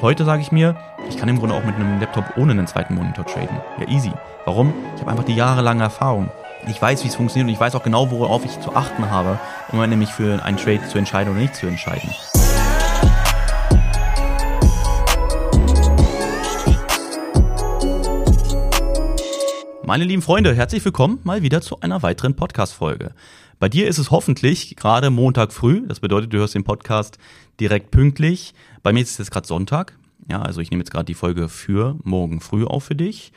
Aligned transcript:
Heute 0.00 0.24
sage 0.24 0.40
ich 0.42 0.52
mir, 0.52 0.76
ich 1.08 1.16
kann 1.16 1.28
im 1.28 1.40
Grunde 1.40 1.56
auch 1.56 1.64
mit 1.64 1.74
einem 1.74 1.98
Laptop 1.98 2.36
ohne 2.36 2.52
einen 2.52 2.68
zweiten 2.68 2.94
Monitor 2.94 3.26
traden. 3.26 3.56
Ja, 3.80 3.88
easy. 3.88 4.12
Warum? 4.44 4.72
Ich 4.94 5.00
habe 5.00 5.10
einfach 5.10 5.24
die 5.24 5.34
jahrelange 5.34 5.82
Erfahrung. 5.82 6.30
Ich 6.68 6.80
weiß, 6.80 7.02
wie 7.02 7.08
es 7.08 7.16
funktioniert 7.16 7.48
und 7.48 7.54
ich 7.54 7.58
weiß 7.58 7.74
auch 7.74 7.82
genau, 7.82 8.08
worauf 8.12 8.44
ich 8.44 8.60
zu 8.60 8.76
achten 8.76 9.10
habe, 9.10 9.40
um 9.72 9.80
nämlich 9.80 10.10
für 10.10 10.40
einen 10.44 10.56
Trade 10.56 10.86
zu 10.86 10.98
entscheiden 10.98 11.32
oder 11.32 11.40
nicht 11.40 11.56
zu 11.56 11.66
entscheiden. 11.66 12.08
Meine 19.82 20.04
lieben 20.04 20.22
Freunde, 20.22 20.54
herzlich 20.54 20.84
willkommen 20.84 21.18
mal 21.24 21.42
wieder 21.42 21.62
zu 21.62 21.80
einer 21.80 22.02
weiteren 22.02 22.36
Podcast-Folge. 22.36 23.12
Bei 23.60 23.68
dir 23.68 23.88
ist 23.88 23.98
es 23.98 24.12
hoffentlich 24.12 24.76
gerade 24.76 25.10
Montag 25.10 25.52
früh. 25.52 25.82
Das 25.88 25.98
bedeutet, 25.98 26.32
du 26.32 26.38
hörst 26.38 26.54
den 26.54 26.62
Podcast 26.62 27.18
direkt 27.58 27.90
pünktlich. 27.90 28.54
Bei 28.84 28.92
mir 28.92 29.02
ist 29.02 29.10
es 29.10 29.18
jetzt 29.18 29.30
gerade 29.32 29.48
Sonntag. 29.48 29.98
Ja, 30.30 30.42
also 30.42 30.60
ich 30.60 30.70
nehme 30.70 30.82
jetzt 30.82 30.92
gerade 30.92 31.06
die 31.06 31.14
Folge 31.14 31.48
für 31.48 31.96
morgen 32.04 32.40
früh 32.40 32.64
auf 32.64 32.84
für 32.84 32.94
dich. 32.94 33.32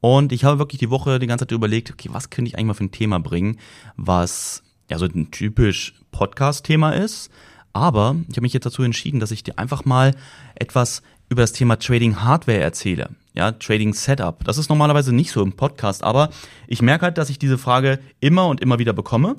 Und 0.00 0.32
ich 0.32 0.42
habe 0.42 0.58
wirklich 0.58 0.80
die 0.80 0.90
Woche 0.90 1.20
die 1.20 1.28
ganze 1.28 1.46
Zeit 1.46 1.52
überlegt, 1.52 1.92
okay, 1.92 2.08
was 2.10 2.30
könnte 2.30 2.48
ich 2.48 2.56
eigentlich 2.56 2.66
mal 2.66 2.74
für 2.74 2.84
ein 2.84 2.90
Thema 2.90 3.20
bringen, 3.20 3.58
was 3.96 4.64
ja 4.90 4.98
so 4.98 5.04
ein 5.04 5.30
typisch 5.30 5.94
Podcast-Thema 6.10 6.90
ist. 6.90 7.30
Aber 7.72 8.16
ich 8.28 8.36
habe 8.36 8.42
mich 8.42 8.52
jetzt 8.52 8.66
dazu 8.66 8.82
entschieden, 8.82 9.20
dass 9.20 9.30
ich 9.30 9.44
dir 9.44 9.56
einfach 9.56 9.84
mal 9.84 10.16
etwas 10.56 11.02
über 11.28 11.42
das 11.42 11.52
Thema 11.52 11.78
Trading 11.78 12.24
Hardware 12.24 12.58
erzähle. 12.58 13.10
Ja, 13.34 13.52
Trading 13.52 13.94
Setup. 13.94 14.42
Das 14.42 14.58
ist 14.58 14.68
normalerweise 14.68 15.14
nicht 15.14 15.30
so 15.30 15.42
im 15.42 15.52
Podcast, 15.52 16.02
aber 16.02 16.30
ich 16.66 16.82
merke 16.82 17.04
halt, 17.04 17.18
dass 17.18 17.30
ich 17.30 17.38
diese 17.38 17.56
Frage 17.56 18.00
immer 18.18 18.48
und 18.48 18.60
immer 18.60 18.80
wieder 18.80 18.92
bekomme. 18.92 19.36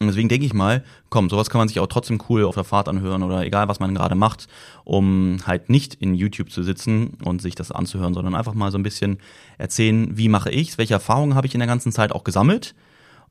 Und 0.00 0.06
deswegen 0.06 0.28
denke 0.28 0.46
ich 0.46 0.54
mal, 0.54 0.84
komm, 1.08 1.28
sowas 1.28 1.50
kann 1.50 1.58
man 1.58 1.68
sich 1.68 1.80
auch 1.80 1.88
trotzdem 1.88 2.22
cool 2.28 2.44
auf 2.44 2.54
der 2.54 2.64
Fahrt 2.64 2.88
anhören 2.88 3.22
oder 3.22 3.44
egal, 3.44 3.68
was 3.68 3.80
man 3.80 3.94
gerade 3.94 4.14
macht, 4.14 4.46
um 4.84 5.38
halt 5.44 5.70
nicht 5.70 5.94
in 5.94 6.14
YouTube 6.14 6.52
zu 6.52 6.62
sitzen 6.62 7.18
und 7.24 7.42
sich 7.42 7.56
das 7.56 7.72
anzuhören, 7.72 8.14
sondern 8.14 8.36
einfach 8.36 8.54
mal 8.54 8.70
so 8.70 8.78
ein 8.78 8.84
bisschen 8.84 9.18
erzählen, 9.58 10.16
wie 10.16 10.28
mache 10.28 10.50
ich's, 10.50 10.78
welche 10.78 10.94
Erfahrungen 10.94 11.34
habe 11.34 11.46
ich 11.46 11.54
in 11.54 11.60
der 11.60 11.66
ganzen 11.66 11.90
Zeit 11.90 12.12
auch 12.12 12.22
gesammelt 12.22 12.74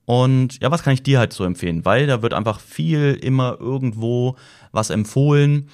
und 0.05 0.61
ja, 0.61 0.71
was 0.71 0.83
kann 0.83 0.93
ich 0.93 1.03
dir 1.03 1.19
halt 1.19 1.33
so 1.33 1.43
empfehlen, 1.45 1.85
weil 1.85 2.07
da 2.07 2.21
wird 2.21 2.33
einfach 2.33 2.59
viel 2.59 3.17
immer 3.21 3.57
irgendwo 3.59 4.35
was 4.71 4.89
empfohlen 4.89 5.69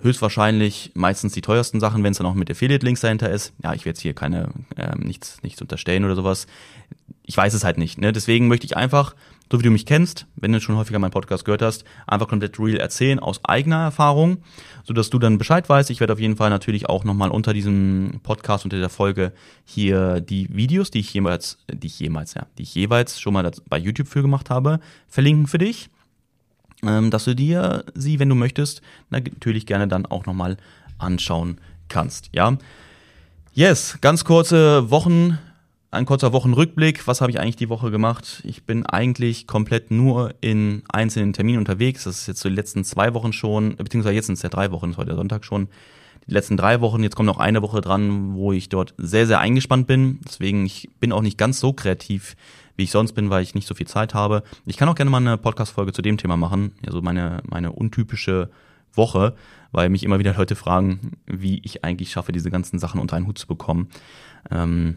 höchstwahrscheinlich 0.00 0.92
meistens 0.94 1.32
die 1.32 1.40
teuersten 1.40 1.80
Sachen, 1.80 2.02
wenn 2.02 2.12
es 2.12 2.18
dann 2.18 2.26
auch 2.26 2.34
mit 2.34 2.50
Affiliate-Links 2.50 3.00
dahinter 3.00 3.30
ist. 3.30 3.52
Ja, 3.62 3.72
ich 3.72 3.84
werde 3.84 3.96
jetzt 3.96 4.02
hier 4.02 4.14
keine, 4.14 4.50
ähm, 4.76 5.00
nichts, 5.00 5.42
nichts 5.42 5.60
unterstellen 5.62 6.04
oder 6.04 6.14
sowas. 6.14 6.46
Ich 7.24 7.36
weiß 7.36 7.54
es 7.54 7.64
halt 7.64 7.78
nicht. 7.78 7.98
Ne? 7.98 8.12
Deswegen 8.12 8.48
möchte 8.48 8.66
ich 8.66 8.76
einfach, 8.76 9.14
so 9.50 9.58
wie 9.58 9.62
du 9.62 9.70
mich 9.70 9.86
kennst, 9.86 10.26
wenn 10.36 10.52
du 10.52 10.60
schon 10.60 10.76
häufiger 10.76 10.98
meinen 10.98 11.10
Podcast 11.10 11.44
gehört 11.44 11.62
hast, 11.62 11.84
einfach 12.06 12.28
komplett 12.28 12.58
real 12.58 12.78
erzählen 12.78 13.18
aus 13.18 13.44
eigener 13.44 13.82
Erfahrung, 13.82 14.38
so 14.84 14.92
dass 14.92 15.10
du 15.10 15.18
dann 15.18 15.38
Bescheid 15.38 15.68
weißt. 15.68 15.90
Ich 15.90 16.00
werde 16.00 16.12
auf 16.12 16.20
jeden 16.20 16.36
Fall 16.36 16.50
natürlich 16.50 16.88
auch 16.88 17.04
nochmal 17.04 17.30
unter 17.30 17.52
diesem 17.52 18.20
Podcast, 18.22 18.64
unter 18.64 18.78
der 18.78 18.88
Folge 18.88 19.32
hier 19.64 20.20
die 20.20 20.48
Videos, 20.54 20.90
die 20.90 21.00
ich 21.00 21.12
jemals, 21.14 21.58
die 21.72 21.86
ich 21.86 22.00
jemals, 22.00 22.34
ja, 22.34 22.46
die 22.58 22.62
ich 22.62 22.74
jeweils 22.74 23.20
schon 23.20 23.34
mal 23.34 23.50
bei 23.68 23.78
YouTube 23.78 24.08
für 24.08 24.22
gemacht 24.22 24.50
habe, 24.50 24.80
verlinken 25.08 25.46
für 25.46 25.58
dich 25.58 25.90
ähm, 26.82 27.10
dass 27.10 27.24
du 27.24 27.34
dir 27.34 27.84
sie, 27.94 28.18
wenn 28.18 28.28
du 28.28 28.34
möchtest, 28.34 28.82
natürlich 29.10 29.66
gerne 29.66 29.88
dann 29.88 30.06
auch 30.06 30.26
nochmal 30.26 30.56
anschauen 30.98 31.58
kannst. 31.88 32.30
Ja. 32.32 32.56
Yes, 33.52 33.98
ganz 34.00 34.24
kurze 34.24 34.90
Wochen, 34.90 35.38
ein 35.90 36.06
kurzer 36.06 36.32
Wochenrückblick. 36.32 37.06
Was 37.06 37.20
habe 37.20 37.30
ich 37.30 37.40
eigentlich 37.40 37.56
die 37.56 37.68
Woche 37.68 37.90
gemacht? 37.90 38.42
Ich 38.44 38.64
bin 38.64 38.84
eigentlich 38.86 39.46
komplett 39.46 39.90
nur 39.90 40.34
in 40.40 40.82
einzelnen 40.88 41.32
Terminen 41.32 41.58
unterwegs. 41.58 42.04
Das 42.04 42.20
ist 42.20 42.26
jetzt 42.26 42.40
so 42.40 42.48
die 42.48 42.54
letzten 42.54 42.84
zwei 42.84 43.14
Wochen 43.14 43.32
schon, 43.32 43.76
beziehungsweise 43.76 44.14
jetzt 44.14 44.26
sind 44.26 44.34
es 44.34 44.42
ja 44.42 44.48
drei 44.48 44.70
Wochen, 44.72 44.90
ist 44.90 44.96
heute 44.96 45.14
Sonntag 45.14 45.44
schon. 45.44 45.68
Die 46.28 46.32
letzten 46.32 46.56
drei 46.56 46.80
Wochen, 46.80 47.02
jetzt 47.04 47.14
kommt 47.14 47.28
noch 47.28 47.38
eine 47.38 47.62
Woche 47.62 47.80
dran, 47.80 48.34
wo 48.34 48.52
ich 48.52 48.68
dort 48.68 48.94
sehr, 48.98 49.28
sehr 49.28 49.38
eingespannt 49.38 49.86
bin. 49.86 50.20
Deswegen, 50.26 50.66
ich 50.66 50.88
bin 50.98 51.12
auch 51.12 51.22
nicht 51.22 51.38
ganz 51.38 51.60
so 51.60 51.72
kreativ 51.72 52.36
wie 52.76 52.84
ich 52.84 52.90
sonst 52.90 53.12
bin, 53.12 53.30
weil 53.30 53.42
ich 53.42 53.54
nicht 53.54 53.66
so 53.66 53.74
viel 53.74 53.86
Zeit 53.86 54.14
habe. 54.14 54.42
Ich 54.66 54.76
kann 54.76 54.88
auch 54.88 54.94
gerne 54.94 55.10
mal 55.10 55.18
eine 55.18 55.38
Podcast-Folge 55.38 55.92
zu 55.92 56.02
dem 56.02 56.18
Thema 56.18 56.36
machen, 56.36 56.72
also 56.86 57.00
meine, 57.00 57.42
meine 57.48 57.72
untypische 57.72 58.50
Woche, 58.92 59.34
weil 59.72 59.88
mich 59.88 60.04
immer 60.04 60.18
wieder 60.18 60.34
Leute 60.34 60.56
fragen, 60.56 61.12
wie 61.26 61.60
ich 61.64 61.84
eigentlich 61.84 62.10
schaffe, 62.10 62.32
diese 62.32 62.50
ganzen 62.50 62.78
Sachen 62.78 63.00
unter 63.00 63.16
einen 63.16 63.26
Hut 63.26 63.38
zu 63.38 63.46
bekommen. 63.46 63.88
Ähm, 64.50 64.96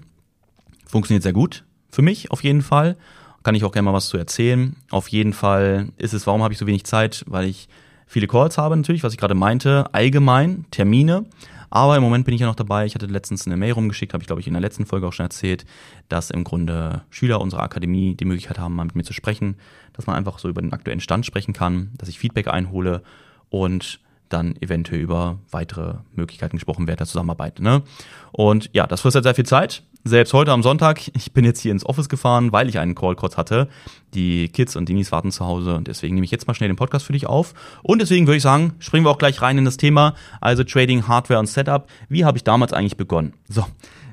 funktioniert 0.90 1.24
sehr 1.24 1.34
gut 1.34 1.64
für 1.90 2.02
mich 2.02 2.32
auf 2.32 2.44
jeden 2.44 2.62
Fall. 2.62 2.96
Kann 3.44 3.56
ich 3.56 3.64
auch 3.64 3.72
gerne 3.72 3.86
mal 3.86 3.94
was 3.94 4.10
zu 4.10 4.18
erzählen. 4.18 4.76
Auf 4.92 5.08
jeden 5.08 5.34
Fall 5.34 5.90
ist 5.98 6.14
es, 6.14 6.28
warum 6.28 6.44
habe 6.44 6.54
ich 6.54 6.60
so 6.60 6.68
wenig 6.68 6.84
Zeit? 6.84 7.24
Weil 7.28 7.46
ich 7.46 7.70
viele 8.06 8.28
Calls 8.28 8.58
habe 8.58 8.76
natürlich, 8.76 9.04
was 9.04 9.14
ich 9.14 9.20
gerade 9.20 9.36
meinte, 9.36 9.86
allgemein, 9.94 10.66
Termine. 10.72 11.26
Aber 11.72 11.96
im 11.96 12.04
Moment 12.04 12.26
bin 12.26 12.34
ich 12.34 12.42
ja 12.42 12.48
noch 12.48 12.56
dabei. 12.56 12.86
Ich 12.86 12.96
hatte 12.96 13.06
letztens 13.06 13.46
eine 13.46 13.56
Mail 13.56 13.74
rumgeschickt, 13.74 14.14
habe 14.14 14.24
ich 14.24 14.28
glaube 14.28 14.42
ich 14.42 14.48
in 14.48 14.54
der 14.54 14.62
letzten 14.62 14.86
Folge 14.86 15.08
auch 15.08 15.14
schon 15.14 15.26
erzählt, 15.26 15.66
dass 16.10 16.32
im 16.32 16.44
Grunde 16.44 17.04
Schüler 17.12 17.40
unserer 17.40 17.62
Akademie 17.62 18.16
die 18.16 18.26
Möglichkeit 18.26 18.60
haben, 18.60 18.76
mal 18.76 18.86
mit 18.86 18.96
mir 18.96 19.04
zu 19.04 19.14
sprechen, 19.14 19.56
dass 19.94 20.08
man 20.08 20.16
einfach 20.16 20.40
so 20.40 20.50
über 20.50 20.62
den 20.62 20.74
aktuellen 20.74 21.00
Stand 21.00 21.26
sprechen 21.26 21.54
kann, 21.54 21.92
dass 21.98 22.10
ich 22.10 22.20
Feedback 22.20 22.48
einhole 22.48 23.04
und 23.50 24.00
dann 24.30 24.56
eventuell 24.62 25.02
über 25.02 25.40
weitere 25.52 25.96
Möglichkeiten 26.14 26.58
gesprochen 26.58 26.88
wird 26.88 27.00
der 27.00 27.08
Zusammenarbeit. 27.08 27.60
Ne? 27.60 27.84
Und 28.32 28.70
ja, 28.74 28.88
das 28.88 29.02
frisst 29.02 29.16
halt 29.16 29.24
sehr 29.24 29.36
viel 29.36 29.46
Zeit. 29.46 29.84
Selbst 30.06 30.34
heute 30.34 30.52
am 30.52 30.64
Sonntag, 30.64 31.08
ich 31.16 31.34
bin 31.34 31.44
jetzt 31.44 31.60
hier 31.60 31.72
ins 31.72 31.86
Office 31.86 32.10
gefahren, 32.10 32.52
weil 32.52 32.70
ich 32.70 32.80
einen 32.80 32.96
Call 32.96 33.16
kurz 33.16 33.38
hatte. 33.38 33.68
Die 34.14 34.50
Kids 34.50 34.76
und 34.76 34.88
Dinis 34.88 35.12
warten 35.12 35.32
zu 35.32 35.46
Hause 35.46 35.76
und 35.76 35.88
deswegen 35.88 36.16
nehme 36.16 36.26
ich 36.26 36.32
jetzt 36.32 36.48
mal 36.48 36.54
schnell 36.54 36.70
den 36.70 36.78
Podcast 36.78 37.06
für 37.06 37.14
dich 37.14 37.28
auf. 37.28 37.54
Und 37.84 38.02
deswegen 38.02 38.28
würde 38.28 38.38
ich 38.38 38.44
sagen, 38.44 38.76
springen 38.80 39.06
wir 39.06 39.12
auch 39.12 39.18
gleich 39.18 39.42
rein 39.42 39.58
in 39.58 39.66
das 39.66 39.78
Thema, 39.78 40.16
also 40.42 40.64
Trading, 40.64 41.08
Hardware 41.08 41.40
und 41.40 41.48
Setup. 41.48 41.88
Wie 42.08 42.26
habe 42.26 42.38
ich 42.38 42.44
damals 42.44 42.74
eigentlich 42.74 42.98
begonnen? 42.98 43.34
So, 43.50 43.66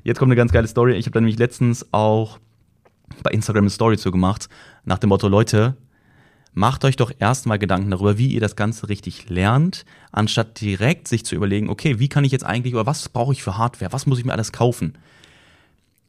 jetzt 0.02 0.18
kommt 0.18 0.30
eine 0.30 0.36
ganz 0.36 0.52
geile 0.52 0.66
Story. 0.66 0.94
Ich 0.94 1.06
habe 1.06 1.12
dann 1.12 1.24
nämlich 1.24 1.38
letztens 1.38 1.86
auch 1.92 2.38
bei 3.22 3.30
Instagram 3.30 3.64
eine 3.64 3.70
Story 3.70 3.96
zu 3.96 4.10
gemacht, 4.10 4.48
nach 4.84 4.98
dem 4.98 5.08
Motto, 5.08 5.28
Leute, 5.28 5.76
macht 6.56 6.86
euch 6.86 6.96
doch 6.96 7.12
erstmal 7.18 7.58
Gedanken 7.58 7.90
darüber, 7.90 8.16
wie 8.16 8.28
ihr 8.28 8.40
das 8.40 8.56
Ganze 8.56 8.88
richtig 8.88 9.28
lernt, 9.28 9.84
anstatt 10.10 10.58
direkt 10.62 11.06
sich 11.06 11.24
zu 11.24 11.34
überlegen, 11.34 11.68
okay, 11.68 11.98
wie 11.98 12.08
kann 12.08 12.24
ich 12.24 12.32
jetzt 12.32 12.46
eigentlich 12.46 12.74
oder 12.74 12.86
was 12.86 13.10
brauche 13.10 13.34
ich 13.34 13.42
für 13.42 13.58
Hardware, 13.58 13.92
was 13.92 14.06
muss 14.06 14.18
ich 14.18 14.24
mir 14.24 14.32
alles 14.32 14.52
kaufen? 14.52 14.96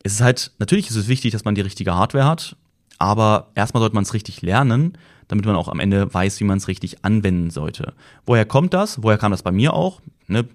Es 0.03 0.13
ist 0.13 0.21
halt, 0.21 0.51
natürlich 0.57 0.89
ist 0.89 0.95
es 0.95 1.09
wichtig, 1.09 1.33
dass 1.33 1.43
man 1.43 1.53
die 1.53 1.61
richtige 1.61 1.95
Hardware 1.95 2.25
hat, 2.25 2.55
aber 2.97 3.51
erstmal 3.55 3.81
sollte 3.81 3.95
man 3.95 4.05
es 4.05 4.13
richtig 4.13 4.41
lernen, 4.41 4.97
damit 5.27 5.45
man 5.45 5.57
auch 5.57 5.67
am 5.67 5.81
Ende 5.81 6.13
weiß, 6.13 6.39
wie 6.39 6.45
man 6.45 6.59
es 6.59 6.69
richtig 6.69 7.03
anwenden 7.03 7.49
sollte. 7.49 7.93
Woher 8.25 8.45
kommt 8.45 8.73
das? 8.73 9.03
Woher 9.03 9.17
kam 9.17 9.31
das 9.33 9.43
bei 9.43 9.51
mir 9.51 9.73
auch? 9.73 10.01
Ne? 10.27 10.47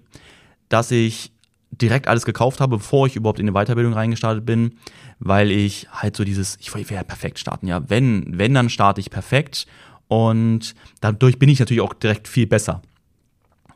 Dass 0.69 0.89
ich 0.89 1.31
direkt 1.81 2.07
alles 2.07 2.25
gekauft 2.25 2.59
habe, 2.61 2.77
bevor 2.77 3.07
ich 3.07 3.15
überhaupt 3.15 3.39
in 3.39 3.47
eine 3.47 3.53
Weiterbildung 3.57 3.93
reingestartet 3.93 4.45
bin, 4.45 4.75
weil 5.19 5.51
ich 5.51 5.87
halt 5.91 6.15
so 6.15 6.23
dieses, 6.23 6.57
ich 6.59 6.73
will 6.73 6.85
ja 6.89 7.03
perfekt 7.03 7.39
starten, 7.39 7.67
ja, 7.67 7.89
wenn, 7.89 8.37
wenn, 8.37 8.53
dann 8.53 8.69
starte 8.69 9.01
ich 9.01 9.09
perfekt 9.09 9.65
und 10.07 10.75
dadurch 11.01 11.39
bin 11.39 11.49
ich 11.49 11.59
natürlich 11.59 11.81
auch 11.81 11.93
direkt 11.93 12.27
viel 12.27 12.47
besser. 12.47 12.81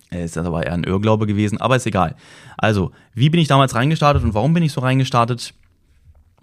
Ist 0.10 0.38
aber 0.38 0.66
eher 0.66 0.74
ein 0.74 0.86
Irrglaube 0.86 1.28
gewesen, 1.28 1.60
aber 1.60 1.76
ist 1.76 1.86
egal. 1.86 2.16
Also, 2.58 2.92
wie 3.14 3.30
bin 3.30 3.42
ich 3.42 3.50
damals 3.50 3.76
reingestartet 3.76 4.24
und 4.24 4.34
warum 4.34 4.54
bin 4.54 4.64
ich 4.64 4.72
so 4.72 4.80
reingestartet? 4.80 5.54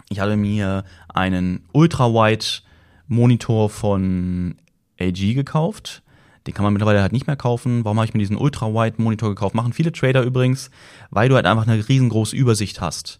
Ich 0.09 0.19
hatte 0.19 0.37
mir 0.37 0.83
einen 1.07 1.63
Ultra-Wide-Monitor 1.71 3.69
von 3.71 4.55
LG 4.99 5.33
gekauft. 5.33 6.03
Den 6.47 6.53
kann 6.53 6.63
man 6.63 6.73
mittlerweile 6.73 7.01
halt 7.01 7.11
nicht 7.11 7.27
mehr 7.27 7.35
kaufen. 7.35 7.83
Warum 7.83 7.97
habe 7.97 8.05
ich 8.07 8.13
mir 8.13 8.19
diesen 8.19 8.37
Ultra-Wide-Monitor 8.37 9.29
gekauft? 9.29 9.55
Machen 9.55 9.73
viele 9.73 9.91
Trader 9.91 10.21
übrigens, 10.21 10.69
weil 11.09 11.29
du 11.29 11.35
halt 11.35 11.45
einfach 11.45 11.67
eine 11.67 11.87
riesengroße 11.87 12.35
Übersicht 12.35 12.81
hast. 12.81 13.19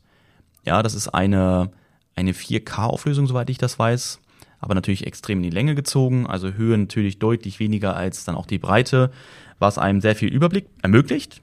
Ja, 0.64 0.84
das 0.84 0.94
ist 0.94 1.10
eine, 1.10 1.72
eine 2.16 2.34
4K-Auflösung, 2.34 3.28
soweit 3.28 3.50
ich 3.50 3.58
das 3.58 3.80
weiß. 3.80 4.20
Aber 4.60 4.76
natürlich 4.76 5.06
extrem 5.06 5.40
in 5.40 5.44
die 5.44 5.50
Länge 5.50 5.76
gezogen. 5.76 6.28
Also 6.28 6.54
Höhe 6.54 6.78
natürlich 6.78 7.20
deutlich 7.20 7.60
weniger 7.60 7.96
als 7.96 8.26
dann 8.26 8.36
auch 8.36 8.46
die 8.46 8.60
Breite, 8.60 9.12
was 9.60 9.78
einem 9.78 10.02
sehr 10.02 10.16
viel 10.16 10.32
Überblick 10.34 10.68
ermöglicht. 10.82 11.42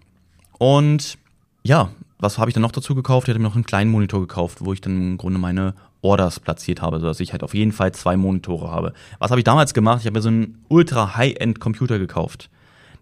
Und 0.58 1.18
ja, 1.64 1.90
was 2.22 2.38
habe 2.38 2.48
ich 2.48 2.54
dann 2.54 2.62
noch 2.62 2.72
dazu 2.72 2.94
gekauft? 2.94 3.26
Ich 3.26 3.30
hatte 3.30 3.40
mir 3.40 3.48
noch 3.48 3.56
einen 3.56 3.64
kleinen 3.64 3.90
Monitor 3.90 4.20
gekauft, 4.20 4.58
wo 4.60 4.72
ich 4.72 4.80
dann 4.80 4.96
im 4.96 5.18
Grunde 5.18 5.40
meine 5.40 5.74
Orders 6.02 6.38
platziert 6.38 6.80
habe, 6.80 7.00
sodass 7.00 7.18
ich 7.18 7.32
halt 7.32 7.42
auf 7.42 7.52
jeden 7.52 7.72
Fall 7.72 7.92
zwei 7.92 8.16
Monitore 8.16 8.70
habe. 8.70 8.92
Was 9.18 9.30
habe 9.30 9.40
ich 9.40 9.44
damals 9.44 9.74
gemacht? 9.74 10.00
Ich 10.00 10.06
habe 10.06 10.16
mir 10.18 10.22
so 10.22 10.28
einen 10.28 10.64
ultra 10.68 11.16
High-End-Computer 11.16 11.98
gekauft. 11.98 12.48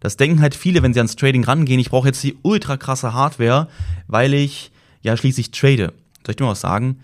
Das 0.01 0.17
denken 0.17 0.41
halt 0.41 0.55
viele, 0.55 0.83
wenn 0.83 0.95
sie 0.95 1.01
ans 1.01 1.17
Trading 1.17 1.45
rangehen. 1.45 1.79
Ich 1.79 1.91
brauche 1.91 2.09
jetzt 2.09 2.23
die 2.23 2.39
ultra 2.41 2.79
krasse 2.79 3.13
Hardware, 3.13 3.69
weil 4.09 4.33
ich 4.33 4.73
ja 5.03 5.15
schließlich 5.17 5.51
trade. 5.51 5.93
Soll 6.25 6.31
ich 6.31 6.37
dir 6.37 6.45
mal 6.45 6.53
was 6.53 6.63
sagen? 6.63 7.01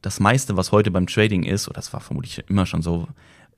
Das 0.00 0.20
meiste, 0.20 0.56
was 0.56 0.70
heute 0.70 0.92
beim 0.92 1.08
Trading 1.08 1.42
ist, 1.42 1.66
oder 1.66 1.74
das 1.74 1.92
war 1.92 2.00
vermutlich 2.00 2.44
immer 2.48 2.66
schon 2.66 2.82
so, 2.82 3.08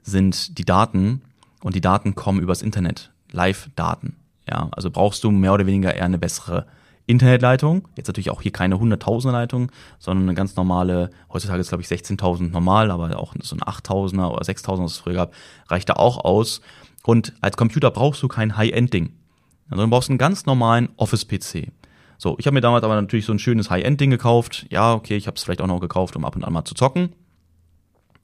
sind 0.03 0.57
die 0.57 0.65
Daten. 0.65 1.21
Und 1.63 1.75
die 1.75 1.83
Daten 1.83 2.15
kommen 2.15 2.41
übers 2.41 2.63
Internet. 2.63 3.11
Live-Daten. 3.31 4.17
Ja, 4.49 4.69
also 4.73 4.91
brauchst 4.91 5.23
du 5.25 5.31
mehr 5.31 5.53
oder 5.53 5.67
weniger 5.67 5.95
eher 5.95 6.05
eine 6.05 6.19
bessere 6.19 6.67
Internetleitung. 7.07 7.89
Jetzt 7.97 8.07
natürlich 8.07 8.31
auch 8.31 8.43
hier 8.43 8.53
keine 8.53 8.77
100.000er 8.77 9.33
Leitung, 9.33 9.71
sondern 9.99 10.29
eine 10.29 10.35
ganz 10.35 10.57
normale, 10.57 11.11
heutzutage 11.33 11.61
ist 11.61 11.69
glaube 11.69 11.83
ich 11.83 11.89
16.000 11.89 12.51
normal, 12.51 12.91
aber 12.91 13.19
auch 13.19 13.35
so 13.43 13.57
ein 13.57 13.61
8.000er 13.61 14.31
oder 14.31 14.43
6.000er, 14.43 14.85
was 14.85 14.93
es 14.93 14.99
früher 14.99 15.15
gab, 15.15 15.35
reicht 15.69 15.89
da 15.89 15.95
auch 15.95 16.25
aus. 16.25 16.61
Und 17.05 17.35
als 17.41 17.57
Computer 17.57 17.91
brauchst 17.91 18.23
du 18.23 18.29
kein 18.29 18.57
High-End-Ding. 18.57 19.13
Also 19.69 19.85
du 19.85 19.91
brauchst 19.91 20.09
einen 20.09 20.19
ganz 20.19 20.47
normalen 20.47 20.89
Office-PC. 20.97 21.73
So, 22.17 22.37
ich 22.39 22.47
habe 22.47 22.55
mir 22.55 22.61
damals 22.61 22.85
aber 22.85 22.95
natürlich 22.95 23.27
so 23.27 23.33
ein 23.33 23.39
schönes 23.39 23.71
High-End-Ding 23.71 24.11
gekauft. 24.11 24.67
Ja, 24.71 24.95
okay, 24.95 25.17
ich 25.17 25.27
habe 25.27 25.37
es 25.37 25.45
vielleicht 25.45 25.61
auch 25.61 25.67
noch 25.67 25.81
gekauft, 25.81 26.17
um 26.17 26.25
ab 26.25 26.37
und 26.37 26.45
an 26.45 26.53
mal 26.53 26.65
zu 26.65 26.75
zocken. 26.75 27.13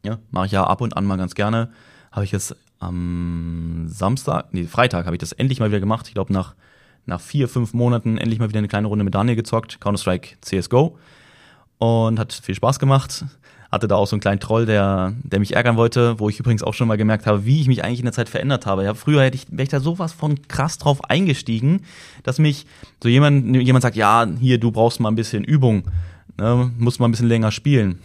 Ja, 0.05 0.19
mache 0.31 0.47
ich 0.47 0.53
ja 0.53 0.65
ab 0.65 0.81
und 0.81 0.97
an 0.97 1.05
mal 1.05 1.19
ganz 1.19 1.35
gerne. 1.35 1.71
Habe 2.11 2.25
ich 2.25 2.32
jetzt 2.32 2.56
am 2.79 3.85
Samstag, 3.88 4.55
nee, 4.55 4.65
Freitag 4.65 5.05
habe 5.05 5.15
ich 5.15 5.21
das 5.21 5.32
endlich 5.32 5.61
mal 5.61 5.69
wieder 5.69 5.81
gemacht. 5.81 6.09
Ich 6.09 6.15
glaube, 6.15 6.32
nach, 6.32 6.55
nach 7.06 7.20
vier, 7.20 7.49
fünf 7.49 7.75
Monaten 7.75 8.19
endlich 8.19 8.38
mal 8.38 8.49
wieder 8.49 8.58
eine 8.58 8.69
kleine 8.69 8.88
Runde 8.88 9.05
mit 9.05 9.14
Daniel 9.14 9.37
gezockt. 9.37 9.81
Counter-Strike 9.81 10.37
CSGO. 10.41 10.99
Und 11.79 12.19
hat 12.19 12.32
viel 12.32 12.55
Spaß 12.55 12.79
gemacht 12.79 13.25
hatte 13.70 13.87
da 13.87 13.97
auch 13.97 14.06
so 14.06 14.17
einen 14.17 14.20
kleinen 14.20 14.41
Troll, 14.41 14.67
der, 14.67 15.14
der 15.23 15.38
mich 15.38 15.55
ärgern 15.55 15.76
wollte, 15.76 16.19
wo 16.19 16.29
ich 16.29 16.41
übrigens 16.41 16.62
auch 16.62 16.75
schon 16.75 16.88
mal 16.88 16.97
gemerkt 16.97 17.26
habe, 17.26 17.44
wie 17.44 17.61
ich 17.61 17.69
mich 17.69 17.85
eigentlich 17.85 18.00
in 18.00 18.05
der 18.05 18.12
Zeit 18.12 18.29
verändert 18.29 18.67
habe. 18.67 18.85
Ja, 18.85 18.94
früher 18.94 19.23
hätte 19.23 19.37
ich, 19.37 19.47
wäre 19.50 19.62
ich 19.62 19.69
da 19.69 19.79
sowas 19.79 20.12
von 20.12 20.43
krass 20.49 20.79
drauf 20.79 21.05
eingestiegen, 21.08 21.82
dass 22.25 22.38
mich 22.38 22.67
so 23.03 23.08
jemand, 23.08 23.55
jemand 23.55 23.82
sagt, 23.82 23.96
ja, 23.96 24.26
hier, 24.41 24.58
du 24.58 24.73
brauchst 24.73 24.99
mal 24.99 25.08
ein 25.08 25.14
bisschen 25.14 25.44
Übung, 25.44 25.85
ne, 26.37 26.70
musst 26.79 26.99
mal 26.99 27.06
ein 27.06 27.12
bisschen 27.12 27.29
länger 27.29 27.53
spielen. 27.53 28.00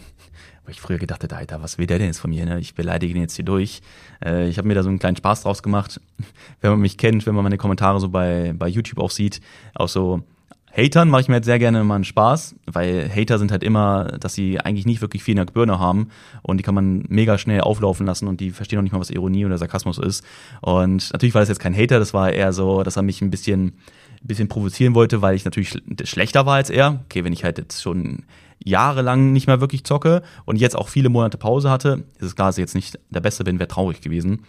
Wo 0.66 0.70
ich 0.70 0.80
früher 0.80 0.98
gedacht 0.98 1.22
hätte, 1.22 1.36
Alter, 1.36 1.62
was 1.62 1.78
will 1.78 1.86
der 1.86 1.98
denn 1.98 2.08
jetzt 2.08 2.18
von 2.18 2.30
mir? 2.30 2.44
Ne? 2.44 2.58
Ich 2.58 2.74
beleidige 2.74 3.14
ihn 3.14 3.20
jetzt 3.20 3.36
hier 3.36 3.44
durch. 3.44 3.82
Äh, 4.24 4.48
ich 4.48 4.58
habe 4.58 4.66
mir 4.66 4.74
da 4.74 4.82
so 4.82 4.88
einen 4.88 4.98
kleinen 4.98 5.16
Spaß 5.16 5.42
draus 5.42 5.62
gemacht. 5.62 6.00
Wenn 6.60 6.72
man 6.72 6.80
mich 6.80 6.98
kennt, 6.98 7.24
wenn 7.24 7.36
man 7.36 7.44
meine 7.44 7.56
Kommentare 7.56 8.00
so 8.00 8.08
bei, 8.08 8.52
bei 8.56 8.66
YouTube 8.66 8.98
auch 8.98 9.12
sieht, 9.12 9.40
auch 9.74 9.88
so, 9.88 10.24
Hatern 10.76 11.08
mache 11.08 11.22
ich 11.22 11.28
mir 11.28 11.36
jetzt 11.36 11.46
sehr 11.46 11.58
gerne 11.58 11.84
mal 11.84 11.94
einen 11.94 12.04
Spaß, 12.04 12.56
weil 12.66 13.08
Hater 13.08 13.38
sind 13.38 13.50
halt 13.50 13.62
immer, 13.62 14.18
dass 14.20 14.34
sie 14.34 14.60
eigentlich 14.60 14.84
nicht 14.84 15.00
wirklich 15.00 15.22
viel 15.22 15.32
in 15.32 15.46
der 15.46 15.50
Birne 15.50 15.78
haben 15.78 16.08
und 16.42 16.58
die 16.58 16.62
kann 16.62 16.74
man 16.74 17.04
mega 17.08 17.38
schnell 17.38 17.62
auflaufen 17.62 18.04
lassen 18.04 18.28
und 18.28 18.40
die 18.40 18.50
verstehen 18.50 18.78
auch 18.78 18.82
nicht 18.82 18.92
mal, 18.92 19.00
was 19.00 19.08
Ironie 19.08 19.46
oder 19.46 19.56
Sarkasmus 19.56 19.96
ist. 19.96 20.22
Und 20.60 21.10
natürlich 21.12 21.34
war 21.34 21.40
das 21.40 21.48
jetzt 21.48 21.60
kein 21.60 21.74
Hater, 21.74 21.98
das 21.98 22.12
war 22.12 22.30
eher 22.30 22.52
so, 22.52 22.82
dass 22.82 22.96
er 22.96 23.02
mich 23.02 23.22
ein 23.22 23.30
bisschen, 23.30 23.72
ein 24.22 24.26
bisschen 24.26 24.48
provozieren 24.48 24.94
wollte, 24.94 25.22
weil 25.22 25.34
ich 25.34 25.44
natürlich 25.44 25.80
schlechter 26.04 26.46
war 26.46 26.56
als 26.56 26.70
er. 26.70 27.00
Okay, 27.06 27.24
wenn 27.24 27.32
ich 27.32 27.44
halt 27.44 27.58
jetzt 27.58 27.82
schon 27.82 28.24
jahrelang 28.64 29.32
nicht 29.32 29.46
mehr 29.46 29.60
wirklich 29.60 29.84
zocke 29.84 30.22
und 30.44 30.56
jetzt 30.56 30.76
auch 30.76 30.88
viele 30.88 31.08
Monate 31.08 31.38
Pause 31.38 31.70
hatte, 31.70 32.04
ist 32.18 32.26
es 32.26 32.36
klar, 32.36 32.48
dass 32.48 32.58
ich 32.58 32.62
jetzt 32.62 32.74
nicht 32.74 32.98
der 33.10 33.20
Beste 33.20 33.44
bin, 33.44 33.58
wäre 33.58 33.68
traurig 33.68 34.00
gewesen. 34.00 34.42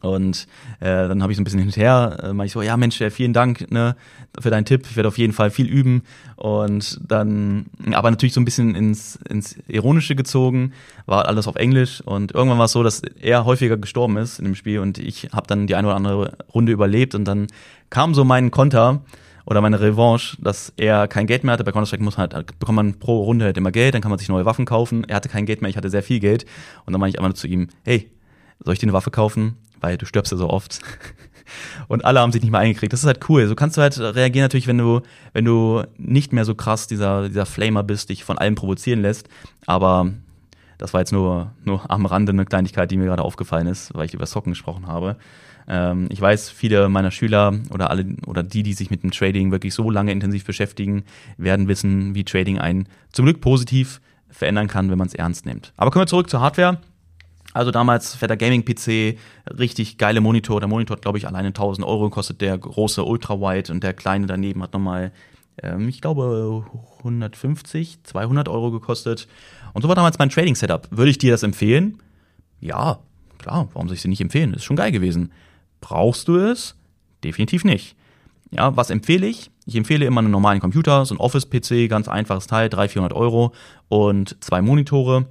Und 0.00 0.46
äh, 0.80 1.08
dann 1.08 1.22
habe 1.22 1.32
ich 1.32 1.36
so 1.36 1.40
ein 1.40 1.44
bisschen 1.44 1.60
hinterher, 1.60 2.18
äh, 2.22 2.26
meinte 2.28 2.46
ich 2.46 2.52
so, 2.52 2.62
ja 2.62 2.76
Mensch, 2.76 2.98
vielen 3.10 3.32
Dank 3.32 3.70
ne, 3.70 3.96
für 4.38 4.50
deinen 4.50 4.64
Tipp. 4.64 4.86
Ich 4.90 4.96
werde 4.96 5.08
auf 5.08 5.18
jeden 5.18 5.32
Fall 5.32 5.50
viel 5.50 5.66
üben. 5.66 6.02
Und 6.36 7.00
dann, 7.06 7.66
aber 7.92 8.10
natürlich 8.10 8.34
so 8.34 8.40
ein 8.40 8.44
bisschen 8.44 8.74
ins, 8.74 9.18
ins 9.28 9.56
Ironische 9.66 10.14
gezogen, 10.14 10.72
war 11.06 11.26
alles 11.26 11.46
auf 11.46 11.56
Englisch. 11.56 12.00
Und 12.02 12.32
irgendwann 12.32 12.58
war 12.58 12.66
es 12.66 12.72
so, 12.72 12.82
dass 12.82 13.02
er 13.20 13.44
häufiger 13.44 13.76
gestorben 13.76 14.16
ist 14.16 14.38
in 14.38 14.44
dem 14.44 14.54
Spiel 14.54 14.80
und 14.80 14.98
ich 14.98 15.30
habe 15.32 15.46
dann 15.46 15.66
die 15.66 15.74
eine 15.74 15.88
oder 15.88 15.96
andere 15.96 16.36
Runde 16.52 16.72
überlebt. 16.72 17.14
Und 17.14 17.24
dann 17.24 17.46
kam 17.90 18.14
so 18.14 18.24
mein 18.24 18.50
Konter 18.50 19.02
oder 19.46 19.60
meine 19.60 19.80
Revanche, 19.80 20.36
dass 20.40 20.72
er 20.76 21.06
kein 21.08 21.26
Geld 21.26 21.44
mehr 21.44 21.52
hatte. 21.52 21.64
Bei 21.64 21.72
Counter-Strike 21.72 22.02
muss 22.02 22.18
halt, 22.18 22.34
bekommt 22.58 22.76
man 22.76 22.98
pro 22.98 23.22
Runde 23.24 23.44
halt 23.44 23.56
immer 23.56 23.72
Geld, 23.72 23.94
dann 23.94 24.02
kann 24.02 24.10
man 24.10 24.18
sich 24.18 24.28
neue 24.28 24.44
Waffen 24.44 24.64
kaufen. 24.64 25.04
Er 25.04 25.16
hatte 25.16 25.28
kein 25.28 25.46
Geld 25.46 25.60
mehr, 25.62 25.68
ich 25.68 25.76
hatte 25.76 25.90
sehr 25.90 26.02
viel 26.02 26.20
Geld. 26.20 26.44
Und 26.86 26.92
dann 26.92 27.00
meinte 27.00 27.16
ich 27.16 27.18
einfach 27.18 27.30
nur 27.30 27.36
zu 27.36 27.46
ihm, 27.46 27.68
hey, 27.84 28.10
soll 28.64 28.74
ich 28.74 28.80
dir 28.80 28.86
eine 28.86 28.94
Waffe 28.94 29.10
kaufen? 29.10 29.58
Weil 29.84 29.98
du 29.98 30.06
stirbst 30.06 30.32
ja 30.32 30.38
so 30.38 30.48
oft. 30.48 30.80
Und 31.88 32.06
alle 32.06 32.20
haben 32.20 32.32
sich 32.32 32.40
nicht 32.40 32.50
mehr 32.50 32.60
eingekriegt. 32.60 32.92
Das 32.92 33.00
ist 33.00 33.06
halt 33.06 33.28
cool. 33.28 33.46
So 33.46 33.54
kannst 33.54 33.76
du 33.76 33.82
halt 33.82 33.98
reagieren 34.00 34.44
natürlich, 34.44 34.66
wenn 34.66 34.78
du, 34.78 35.02
wenn 35.34 35.44
du 35.44 35.82
nicht 35.98 36.32
mehr 36.32 36.46
so 36.46 36.54
krass 36.54 36.86
dieser, 36.86 37.28
dieser 37.28 37.44
Flamer 37.44 37.82
bist, 37.82 38.08
dich 38.08 38.24
von 38.24 38.38
allem 38.38 38.54
provozieren 38.54 39.02
lässt. 39.02 39.28
Aber 39.66 40.10
das 40.78 40.94
war 40.94 41.02
jetzt 41.02 41.12
nur, 41.12 41.52
nur 41.64 41.88
am 41.90 42.06
Rande 42.06 42.32
eine 42.32 42.46
Kleinigkeit, 42.46 42.90
die 42.90 42.96
mir 42.96 43.04
gerade 43.04 43.22
aufgefallen 43.22 43.66
ist, 43.66 43.94
weil 43.94 44.06
ich 44.06 44.14
über 44.14 44.24
Socken 44.24 44.52
gesprochen 44.52 44.86
habe. 44.86 45.16
Ähm, 45.68 46.06
ich 46.10 46.20
weiß, 46.20 46.48
viele 46.48 46.88
meiner 46.88 47.10
Schüler 47.10 47.52
oder 47.70 47.90
alle 47.90 48.06
oder 48.26 48.42
die, 48.42 48.62
die 48.62 48.72
sich 48.72 48.90
mit 48.90 49.02
dem 49.02 49.10
Trading 49.10 49.52
wirklich 49.52 49.74
so 49.74 49.90
lange 49.90 50.12
intensiv 50.12 50.46
beschäftigen, 50.46 51.04
werden 51.36 51.68
wissen, 51.68 52.14
wie 52.14 52.24
Trading 52.24 52.58
einen 52.58 52.88
zum 53.12 53.26
Glück 53.26 53.42
positiv 53.42 54.00
verändern 54.30 54.66
kann, 54.66 54.90
wenn 54.90 54.98
man 54.98 55.08
es 55.08 55.14
ernst 55.14 55.44
nimmt. 55.44 55.74
Aber 55.76 55.90
kommen 55.90 56.04
wir 56.04 56.08
zurück 56.08 56.30
zur 56.30 56.40
Hardware. 56.40 56.78
Also 57.54 57.70
damals 57.70 58.16
fetter 58.16 58.36
Gaming-PC, 58.36 59.16
richtig 59.58 59.96
geile 59.96 60.20
Monitor. 60.20 60.58
Der 60.60 60.68
Monitor 60.68 60.96
hat, 60.96 61.02
glaube 61.02 61.18
ich, 61.18 61.28
alleine 61.28 61.48
1000 61.48 61.86
Euro 61.86 62.10
gekostet. 62.10 62.40
Der 62.40 62.58
große 62.58 63.04
Ultra-Wide 63.04 63.72
und 63.72 63.84
der 63.84 63.94
kleine 63.94 64.26
daneben 64.26 64.60
hat 64.60 64.72
nochmal, 64.72 65.12
ähm, 65.62 65.88
ich 65.88 66.00
glaube, 66.00 66.66
150, 66.98 68.02
200 68.02 68.48
Euro 68.48 68.72
gekostet. 68.72 69.28
Und 69.72 69.82
so 69.82 69.88
war 69.88 69.94
damals 69.94 70.18
mein 70.18 70.30
Trading-Setup. 70.30 70.88
Würde 70.90 71.12
ich 71.12 71.18
dir 71.18 71.30
das 71.30 71.44
empfehlen? 71.44 72.02
Ja, 72.58 72.98
klar. 73.38 73.68
Warum 73.72 73.86
soll 73.86 73.94
ich 73.94 74.02
sie 74.02 74.08
nicht 74.08 74.20
empfehlen? 74.20 74.52
ist 74.52 74.64
schon 74.64 74.76
geil 74.76 74.90
gewesen. 74.90 75.30
Brauchst 75.80 76.26
du 76.26 76.36
es? 76.36 76.74
Definitiv 77.22 77.64
nicht. 77.64 77.94
Ja, 78.50 78.76
was 78.76 78.90
empfehle 78.90 79.28
ich? 79.28 79.52
Ich 79.64 79.76
empfehle 79.76 80.04
immer 80.06 80.20
einen 80.20 80.32
normalen 80.32 80.60
Computer, 80.60 81.04
so 81.06 81.14
ein 81.14 81.18
Office-PC, 81.18 81.88
ganz 81.88 82.08
einfaches 82.08 82.48
Teil, 82.48 82.68
300, 82.68 82.90
400 82.90 83.16
Euro 83.16 83.52
und 83.88 84.42
zwei 84.42 84.60
Monitore 84.60 85.26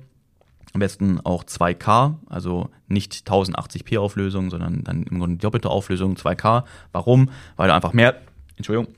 am 0.74 0.80
besten 0.80 1.20
auch 1.24 1.44
2K, 1.44 2.16
also 2.30 2.70
nicht 2.88 3.14
1080p 3.14 4.00
Auflösung, 4.00 4.50
sondern 4.50 4.84
dann 4.84 5.04
im 5.04 5.20
Grunde 5.20 5.38
doppelte 5.38 5.70
Auflösung 5.70 6.16
2K. 6.16 6.64
Warum? 6.92 7.30
Weil 7.56 7.68
du 7.68 7.76
einfach 7.76 7.94
mehr, 7.94 8.16
Entschuldigung, 8.58 8.94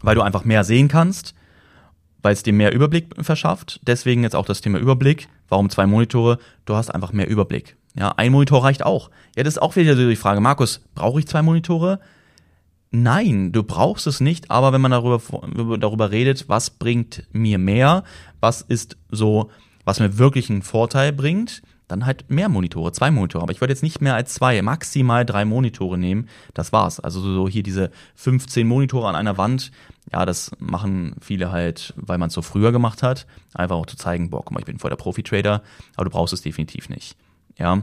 weil 0.00 0.14
du 0.14 0.22
einfach 0.22 0.44
mehr 0.44 0.64
sehen 0.64 0.88
kannst, 0.88 1.34
weil 2.22 2.32
es 2.32 2.42
dir 2.42 2.54
mehr 2.54 2.72
Überblick 2.72 3.14
verschafft. 3.22 3.80
Deswegen 3.86 4.22
jetzt 4.22 4.34
auch 4.34 4.46
das 4.46 4.62
Thema 4.62 4.78
Überblick. 4.78 5.28
Warum 5.48 5.68
zwei 5.68 5.86
Monitore? 5.86 6.38
Du 6.64 6.74
hast 6.74 6.90
einfach 6.90 7.12
mehr 7.12 7.28
Überblick. 7.28 7.76
Ja, 7.96 8.12
ein 8.16 8.32
Monitor 8.32 8.64
reicht 8.64 8.84
auch. 8.84 9.10
Ja, 9.36 9.44
das 9.44 9.54
ist 9.54 9.62
auch 9.62 9.76
wieder 9.76 9.94
so 9.94 10.08
die 10.08 10.16
Frage, 10.16 10.40
Markus, 10.40 10.80
brauche 10.94 11.20
ich 11.20 11.28
zwei 11.28 11.42
Monitore? 11.42 12.00
Nein, 12.90 13.52
du 13.52 13.62
brauchst 13.62 14.06
es 14.06 14.20
nicht, 14.20 14.50
aber 14.50 14.72
wenn 14.72 14.80
man 14.80 14.92
darüber, 14.92 15.20
darüber 15.78 16.10
redet, 16.10 16.48
was 16.48 16.70
bringt 16.70 17.24
mir 17.32 17.58
mehr, 17.58 18.04
was 18.40 18.62
ist 18.62 18.96
so 19.10 19.50
was 19.84 20.00
mir 20.00 20.18
wirklich 20.18 20.50
einen 20.50 20.62
Vorteil 20.62 21.12
bringt, 21.12 21.62
dann 21.88 22.06
halt 22.06 22.30
mehr 22.30 22.48
Monitore, 22.48 22.92
zwei 22.92 23.10
Monitore. 23.10 23.42
Aber 23.42 23.52
ich 23.52 23.60
würde 23.60 23.72
jetzt 23.72 23.82
nicht 23.82 24.00
mehr 24.00 24.14
als 24.14 24.34
zwei, 24.34 24.60
maximal 24.62 25.26
drei 25.26 25.44
Monitore 25.44 25.98
nehmen. 25.98 26.28
Das 26.54 26.72
war's. 26.72 27.00
Also 27.00 27.20
so 27.20 27.48
hier 27.48 27.62
diese 27.62 27.90
15 28.14 28.66
Monitore 28.66 29.08
an 29.08 29.16
einer 29.16 29.36
Wand. 29.36 29.70
Ja, 30.12 30.24
das 30.24 30.50
machen 30.58 31.16
viele 31.20 31.52
halt, 31.52 31.92
weil 31.96 32.18
man 32.18 32.28
es 32.28 32.34
so 32.34 32.42
früher 32.42 32.72
gemacht 32.72 33.02
hat. 33.02 33.26
Einfach 33.52 33.76
auch 33.76 33.86
zu 33.86 33.96
zeigen, 33.96 34.30
boah, 34.30 34.42
guck 34.44 34.52
mal, 34.52 34.60
ich 34.60 34.66
bin 34.66 34.78
voll 34.78 34.90
der 34.90 34.96
Profi-Trader. 34.96 35.62
Aber 35.96 36.04
du 36.04 36.10
brauchst 36.10 36.32
es 36.32 36.42
definitiv 36.42 36.88
nicht. 36.88 37.16
Ja. 37.58 37.82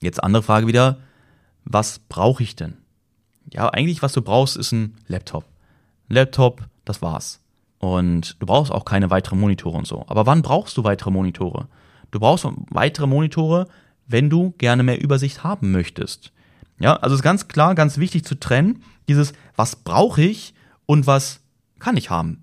Jetzt 0.00 0.22
andere 0.22 0.42
Frage 0.42 0.66
wieder. 0.66 0.98
Was 1.64 1.98
brauche 1.98 2.42
ich 2.42 2.54
denn? 2.54 2.74
Ja, 3.52 3.68
eigentlich, 3.70 4.02
was 4.02 4.12
du 4.12 4.22
brauchst, 4.22 4.56
ist 4.56 4.72
ein 4.72 4.96
Laptop. 5.08 5.44
Laptop, 6.08 6.62
das 6.84 7.02
war's. 7.02 7.40
Und 7.78 8.40
du 8.40 8.46
brauchst 8.46 8.72
auch 8.72 8.84
keine 8.84 9.10
weiteren 9.10 9.38
Monitore 9.38 9.76
und 9.76 9.86
so. 9.86 10.04
Aber 10.08 10.26
wann 10.26 10.42
brauchst 10.42 10.76
du 10.76 10.84
weitere 10.84 11.10
Monitore? 11.10 11.68
Du 12.10 12.20
brauchst 12.20 12.46
weitere 12.70 13.06
Monitore, 13.06 13.68
wenn 14.06 14.30
du 14.30 14.54
gerne 14.58 14.82
mehr 14.82 15.02
Übersicht 15.02 15.44
haben 15.44 15.72
möchtest. 15.72 16.32
Ja, 16.78 16.96
also 16.96 17.14
ist 17.14 17.22
ganz 17.22 17.48
klar, 17.48 17.74
ganz 17.74 17.98
wichtig 17.98 18.24
zu 18.24 18.38
trennen, 18.38 18.82
dieses, 19.08 19.32
was 19.56 19.76
brauche 19.76 20.22
ich 20.22 20.54
und 20.86 21.06
was 21.06 21.40
kann 21.78 21.96
ich 21.96 22.10
haben. 22.10 22.42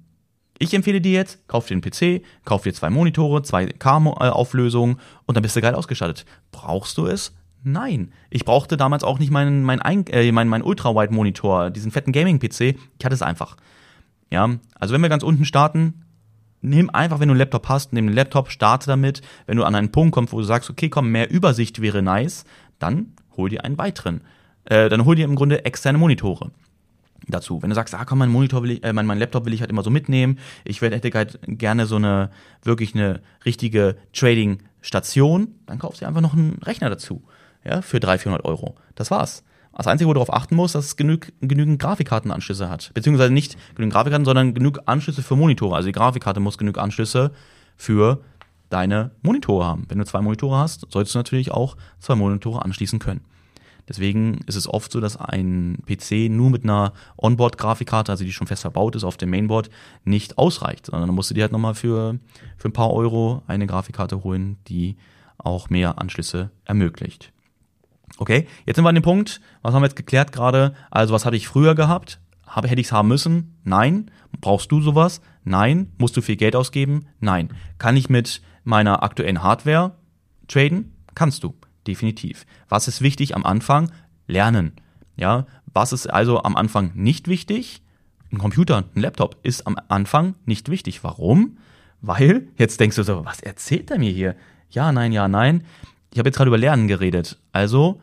Ich 0.59 0.73
empfehle 0.73 1.01
dir 1.01 1.11
jetzt, 1.11 1.47
kauf 1.47 1.67
dir 1.67 1.73
einen 1.73 1.81
PC, 1.81 2.25
kauf 2.45 2.63
dir 2.63 2.73
zwei 2.73 2.89
Monitore, 2.89 3.41
zwei 3.43 3.65
K-Auflösungen 3.65 4.99
und 5.25 5.35
dann 5.35 5.41
bist 5.41 5.55
du 5.55 5.61
geil 5.61 5.75
ausgestattet. 5.75 6.25
Brauchst 6.51 6.97
du 6.97 7.05
es? 7.05 7.33
Nein. 7.63 8.11
Ich 8.29 8.45
brauchte 8.45 8.77
damals 8.77 9.03
auch 9.03 9.19
nicht 9.19 9.31
meinen, 9.31 9.63
meinen, 9.63 9.81
äh, 10.07 10.31
meinen, 10.31 10.49
meinen 10.49 10.63
Ultra-Wide-Monitor, 10.63 11.69
diesen 11.69 11.91
fetten 11.91 12.11
Gaming-PC. 12.11 12.77
Ich 12.97 13.05
hatte 13.05 13.15
es 13.15 13.21
einfach. 13.21 13.57
Ja, 14.33 14.49
also 14.79 14.95
wenn 14.95 15.01
wir 15.01 15.09
ganz 15.09 15.21
unten 15.21 15.45
starten, 15.45 16.05
nimm 16.61 16.89
einfach, 16.89 17.19
wenn 17.19 17.27
du 17.27 17.33
einen 17.33 17.39
Laptop 17.39 17.69
hast, 17.69 17.93
nimm 17.93 18.07
den 18.07 18.15
Laptop, 18.15 18.49
starte 18.49 18.87
damit. 18.87 19.21
Wenn 19.45 19.57
du 19.57 19.63
an 19.63 19.75
einen 19.75 19.91
Punkt 19.91 20.11
kommst, 20.11 20.33
wo 20.33 20.39
du 20.39 20.43
sagst, 20.43 20.71
okay, 20.71 20.89
komm, 20.89 21.11
mehr 21.11 21.29
Übersicht 21.29 21.83
wäre 21.83 22.01
nice, 22.01 22.43
dann 22.79 23.13
hol 23.37 23.49
dir 23.49 23.63
einen 23.63 23.77
weiteren. 23.77 24.21
Äh, 24.65 24.89
dann 24.89 25.05
hol 25.05 25.15
dir 25.15 25.25
im 25.25 25.35
Grunde 25.35 25.65
externe 25.65 25.99
Monitore 25.99 26.49
dazu. 27.27 27.61
Wenn 27.61 27.69
du 27.69 27.75
sagst, 27.75 27.93
ah 27.93 28.05
komm, 28.05 28.17
mein 28.17 28.31
Monitor 28.31 28.63
will 28.63 28.71
ich, 28.71 28.83
äh, 28.83 28.91
mein, 28.91 29.05
mein 29.05 29.19
Laptop 29.19 29.45
will 29.45 29.53
ich 29.53 29.61
halt 29.61 29.69
immer 29.69 29.83
so 29.83 29.91
mitnehmen, 29.91 30.39
ich 30.65 30.81
hätte 30.81 31.15
halt 31.15 31.37
gerne 31.45 31.85
so 31.85 31.97
eine, 31.97 32.31
wirklich 32.63 32.95
eine 32.95 33.21
richtige 33.45 33.97
Trading-Station, 34.13 35.53
dann 35.67 35.77
kaufst 35.77 36.01
du 36.01 36.07
einfach 36.07 36.21
noch 36.21 36.33
einen 36.33 36.57
Rechner 36.63 36.89
dazu. 36.89 37.21
Ja, 37.63 37.83
für 37.83 37.99
300, 37.99 38.21
400 38.23 38.45
Euro. 38.45 38.77
Das 38.95 39.11
war's. 39.11 39.43
Das 39.75 39.87
Einzige, 39.87 40.07
wo 40.07 40.13
du 40.13 40.19
darauf 40.19 40.33
achten 40.33 40.55
musst, 40.55 40.75
dass 40.75 40.85
es 40.85 40.95
genug, 40.95 41.31
genügend 41.41 41.79
Grafikkartenanschlüsse 41.79 42.69
hat. 42.69 42.91
Beziehungsweise 42.93 43.33
nicht 43.33 43.57
genügend 43.75 43.93
Grafikkarten, 43.93 44.25
sondern 44.25 44.53
genug 44.53 44.81
Anschlüsse 44.85 45.23
für 45.23 45.35
Monitore. 45.35 45.75
Also 45.75 45.87
die 45.87 45.93
Grafikkarte 45.93 46.39
muss 46.39 46.57
genug 46.57 46.77
Anschlüsse 46.77 47.31
für 47.75 48.21
deine 48.69 49.11
Monitore 49.23 49.65
haben. 49.65 49.85
Wenn 49.89 49.97
du 49.97 50.05
zwei 50.05 50.21
Monitore 50.21 50.57
hast, 50.57 50.87
solltest 50.91 51.15
du 51.15 51.19
natürlich 51.19 51.51
auch 51.51 51.75
zwei 51.99 52.15
Monitore 52.15 52.63
anschließen 52.63 52.99
können. 52.99 53.21
Deswegen 53.87 54.39
ist 54.45 54.55
es 54.55 54.67
oft 54.67 54.91
so, 54.91 55.01
dass 55.01 55.17
ein 55.17 55.79
PC 55.85 56.29
nur 56.29 56.49
mit 56.49 56.63
einer 56.63 56.93
Onboard-Grafikkarte, 57.17 58.11
also 58.11 58.23
die 58.23 58.31
schon 58.31 58.47
fest 58.47 58.61
verbaut 58.61 58.95
ist 58.95 59.03
auf 59.03 59.17
dem 59.17 59.29
Mainboard, 59.29 59.69
nicht 60.05 60.37
ausreicht, 60.37 60.85
sondern 60.85 61.07
dann 61.07 61.15
musst 61.15 61.31
du 61.31 61.33
dir 61.33 61.41
halt 61.41 61.51
nochmal 61.51 61.75
für, 61.75 62.17
für 62.57 62.69
ein 62.69 62.73
paar 62.73 62.93
Euro 62.93 63.43
eine 63.47 63.67
Grafikkarte 63.67 64.23
holen, 64.23 64.57
die 64.67 64.95
auch 65.37 65.69
mehr 65.69 65.99
Anschlüsse 65.99 66.51
ermöglicht. 66.63 67.32
Okay, 68.17 68.47
jetzt 68.65 68.75
sind 68.75 68.85
wir 68.85 68.89
an 68.89 68.95
dem 68.95 69.03
Punkt, 69.03 69.41
was 69.61 69.73
haben 69.73 69.81
wir 69.81 69.87
jetzt 69.87 69.95
geklärt 69.95 70.31
gerade? 70.31 70.73
Also, 70.91 71.13
was 71.13 71.25
hatte 71.25 71.35
ich 71.35 71.47
früher 71.47 71.75
gehabt? 71.75 72.19
Habe, 72.45 72.67
hätte 72.67 72.81
ich 72.81 72.87
es 72.87 72.93
haben 72.93 73.07
müssen? 73.07 73.57
Nein. 73.63 74.11
Brauchst 74.39 74.71
du 74.71 74.81
sowas? 74.81 75.21
Nein. 75.43 75.91
Musst 75.97 76.15
du 76.15 76.21
viel 76.21 76.35
Geld 76.35 76.55
ausgeben? 76.55 77.07
Nein. 77.19 77.49
Kann 77.79 77.97
ich 77.97 78.09
mit 78.09 78.41
meiner 78.63 79.01
aktuellen 79.01 79.41
Hardware 79.41 79.95
traden? 80.47 80.93
Kannst 81.15 81.43
du. 81.43 81.55
Definitiv. 81.87 82.45
Was 82.69 82.87
ist 82.87 83.01
wichtig 83.01 83.35
am 83.35 83.45
Anfang? 83.45 83.91
Lernen. 84.27 84.73
Ja, 85.15 85.45
was 85.73 85.93
ist 85.93 86.07
also 86.07 86.43
am 86.43 86.55
Anfang 86.55 86.91
nicht 86.95 87.27
wichtig? 87.27 87.81
Ein 88.31 88.37
Computer, 88.37 88.83
ein 88.95 89.01
Laptop 89.01 89.37
ist 89.43 89.67
am 89.67 89.77
Anfang 89.89 90.35
nicht 90.45 90.69
wichtig. 90.69 91.03
Warum? 91.03 91.57
Weil, 92.01 92.47
jetzt 92.57 92.79
denkst 92.79 92.95
du 92.95 93.03
so, 93.03 93.25
was 93.25 93.41
erzählt 93.41 93.91
er 93.91 93.99
mir 93.99 94.11
hier? 94.11 94.35
Ja, 94.69 94.91
nein, 94.91 95.11
ja, 95.11 95.27
nein. 95.27 95.63
Ich 96.13 96.19
habe 96.19 96.29
jetzt 96.29 96.37
gerade 96.37 96.49
über 96.49 96.57
Lernen 96.57 96.87
geredet. 96.87 97.39
Also, 97.51 97.99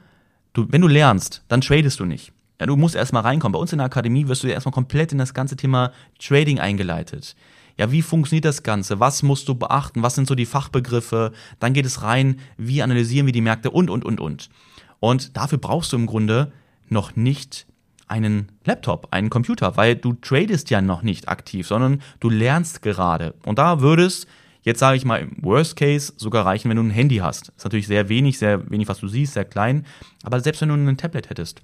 du, 0.53 0.67
wenn 0.71 0.81
du 0.81 0.89
lernst, 0.89 1.45
dann 1.49 1.61
tradest 1.61 2.01
du 2.01 2.05
nicht. 2.05 2.33
Ja, 2.61 2.67
du 2.67 2.77
musst 2.77 2.97
erstmal 2.97 3.23
reinkommen. 3.23 3.53
Bei 3.53 3.59
uns 3.59 3.73
in 3.73 3.79
der 3.79 3.87
Akademie 3.87 4.27
wirst 4.27 4.43
du 4.43 4.49
ja 4.49 4.55
erstmal 4.55 4.73
komplett 4.73 5.13
in 5.13 5.19
das 5.19 5.33
ganze 5.33 5.57
Thema 5.57 5.93
Trading 6.19 6.59
eingeleitet. 6.59 7.37
Ja, 7.79 7.91
wie 7.93 8.03
funktioniert 8.03 8.45
das 8.45 8.63
Ganze? 8.63 9.01
Was 9.01 9.23
musst 9.23 9.49
du 9.49 9.55
beachten? 9.55 10.03
Was 10.03 10.17
sind 10.17 10.27
so 10.27 10.35
die 10.35 10.45
Fachbegriffe? 10.45 11.33
Dann 11.61 11.73
geht 11.73 11.87
es 11.87 12.03
rein, 12.03 12.41
wie 12.59 12.83
analysieren 12.83 13.27
wir 13.27 13.33
die 13.33 13.41
Märkte 13.41 13.71
und, 13.71 13.89
und, 13.89 14.05
und, 14.05 14.21
und. 14.21 14.51
Und 14.99 15.37
dafür 15.37 15.59
brauchst 15.59 15.93
du 15.93 15.97
im 15.97 16.07
Grunde 16.07 16.53
noch 16.89 17.17
nicht 17.17 17.67
einen 18.09 18.51
Laptop, 18.65 19.09
einen 19.13 19.31
Computer, 19.31 19.77
weil 19.77 19.95
du 19.95 20.15
tradest 20.15 20.69
ja 20.69 20.83
noch 20.83 21.03
nicht 21.03 21.29
aktiv, 21.29 21.67
sondern 21.67 22.03
du 22.19 22.29
lernst 22.29 22.83
gerade. 22.83 23.35
Und 23.47 23.59
da 23.59 23.81
würde 23.81 24.05
es, 24.05 24.27
jetzt 24.63 24.81
sage 24.81 24.97
ich 24.97 25.05
mal, 25.05 25.21
im 25.21 25.37
Worst 25.43 25.77
Case 25.77 26.13
sogar 26.17 26.47
reichen, 26.47 26.69
wenn 26.69 26.77
du 26.77 26.83
ein 26.83 26.91
Handy 26.91 27.17
hast. 27.17 27.51
Ist 27.57 27.65
natürlich 27.65 27.87
sehr 27.87 28.09
wenig, 28.09 28.39
sehr 28.39 28.71
wenig, 28.71 28.89
was 28.89 28.99
du 28.99 29.09
siehst, 29.09 29.35
sehr 29.35 29.45
klein. 29.45 29.87
Aber 30.23 30.41
selbst 30.41 30.61
wenn 30.61 30.69
du 30.69 30.75
ein 30.75 30.97
Tablet 30.97 31.31
hättest, 31.31 31.63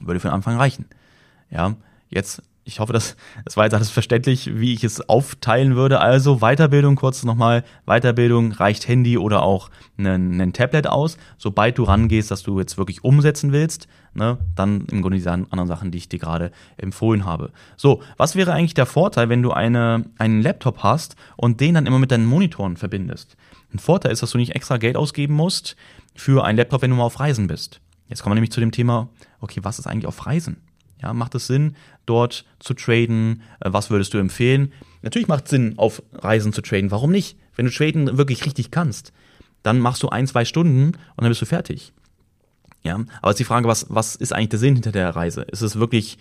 würde 0.00 0.20
für 0.20 0.28
den 0.28 0.34
Anfang 0.34 0.56
reichen. 0.56 0.86
Ja, 1.50 1.76
jetzt, 2.08 2.42
ich 2.64 2.78
hoffe, 2.78 2.92
das, 2.92 3.16
das 3.44 3.56
war 3.56 3.64
jetzt 3.64 3.74
alles 3.74 3.90
verständlich, 3.90 4.50
wie 4.54 4.74
ich 4.74 4.84
es 4.84 5.08
aufteilen 5.08 5.76
würde. 5.76 6.00
Also 6.00 6.38
Weiterbildung, 6.38 6.94
kurz 6.94 7.24
nochmal, 7.24 7.64
Weiterbildung 7.86 8.52
reicht 8.52 8.86
Handy 8.86 9.18
oder 9.18 9.42
auch 9.42 9.70
ein 9.98 10.52
Tablet 10.52 10.86
aus. 10.86 11.16
Sobald 11.38 11.78
du 11.78 11.84
rangehst, 11.84 12.30
dass 12.30 12.42
du 12.42 12.58
jetzt 12.58 12.78
wirklich 12.78 13.02
umsetzen 13.02 13.52
willst, 13.52 13.88
ne, 14.14 14.38
dann 14.54 14.86
im 14.90 15.02
Grunde 15.02 15.16
diese 15.16 15.32
anderen 15.32 15.66
Sachen, 15.66 15.90
die 15.90 15.98
ich 15.98 16.08
dir 16.08 16.18
gerade 16.18 16.52
empfohlen 16.76 17.24
habe. 17.24 17.50
So, 17.76 18.02
was 18.16 18.36
wäre 18.36 18.52
eigentlich 18.52 18.74
der 18.74 18.86
Vorteil, 18.86 19.28
wenn 19.28 19.42
du 19.42 19.52
eine, 19.52 20.04
einen 20.18 20.42
Laptop 20.42 20.82
hast 20.82 21.16
und 21.36 21.60
den 21.60 21.74
dann 21.74 21.86
immer 21.86 21.98
mit 21.98 22.10
deinen 22.10 22.26
Monitoren 22.26 22.76
verbindest? 22.76 23.36
Ein 23.72 23.78
Vorteil 23.78 24.12
ist, 24.12 24.22
dass 24.22 24.32
du 24.32 24.38
nicht 24.38 24.54
extra 24.54 24.76
Geld 24.76 24.96
ausgeben 24.96 25.34
musst 25.34 25.76
für 26.14 26.44
einen 26.44 26.58
Laptop, 26.58 26.82
wenn 26.82 26.90
du 26.90 26.96
mal 26.96 27.04
auf 27.04 27.20
Reisen 27.20 27.46
bist. 27.46 27.80
Jetzt 28.08 28.22
kommen 28.22 28.32
wir 28.32 28.34
nämlich 28.34 28.52
zu 28.52 28.60
dem 28.60 28.72
Thema, 28.72 29.08
okay, 29.40 29.60
was 29.62 29.78
ist 29.78 29.86
eigentlich 29.86 30.06
auf 30.06 30.26
Reisen? 30.26 30.56
Ja, 31.02 31.12
macht 31.14 31.34
es 31.34 31.46
Sinn, 31.46 31.76
dort 32.06 32.44
zu 32.58 32.74
traden? 32.74 33.42
Äh, 33.60 33.72
was 33.72 33.90
würdest 33.90 34.14
du 34.14 34.18
empfehlen? 34.18 34.72
Natürlich 35.02 35.28
macht 35.28 35.44
es 35.44 35.50
Sinn, 35.50 35.74
auf 35.78 36.02
Reisen 36.12 36.52
zu 36.52 36.62
traden. 36.62 36.90
Warum 36.90 37.10
nicht? 37.10 37.36
Wenn 37.56 37.66
du 37.66 37.72
traden 37.72 38.18
wirklich 38.18 38.44
richtig 38.44 38.70
kannst, 38.70 39.12
dann 39.62 39.78
machst 39.78 40.02
du 40.02 40.08
ein, 40.08 40.26
zwei 40.26 40.44
Stunden 40.44 40.86
und 40.86 40.96
dann 41.16 41.28
bist 41.28 41.42
du 41.42 41.46
fertig. 41.46 41.92
Ja, 42.82 42.98
aber 43.20 43.30
ist 43.30 43.38
die 43.38 43.44
Frage, 43.44 43.68
was, 43.68 43.86
was 43.90 44.16
ist 44.16 44.32
eigentlich 44.32 44.48
der 44.50 44.58
Sinn 44.58 44.74
hinter 44.74 44.92
der 44.92 45.14
Reise? 45.14 45.42
Ist 45.42 45.60
es 45.60 45.78
wirklich 45.78 46.18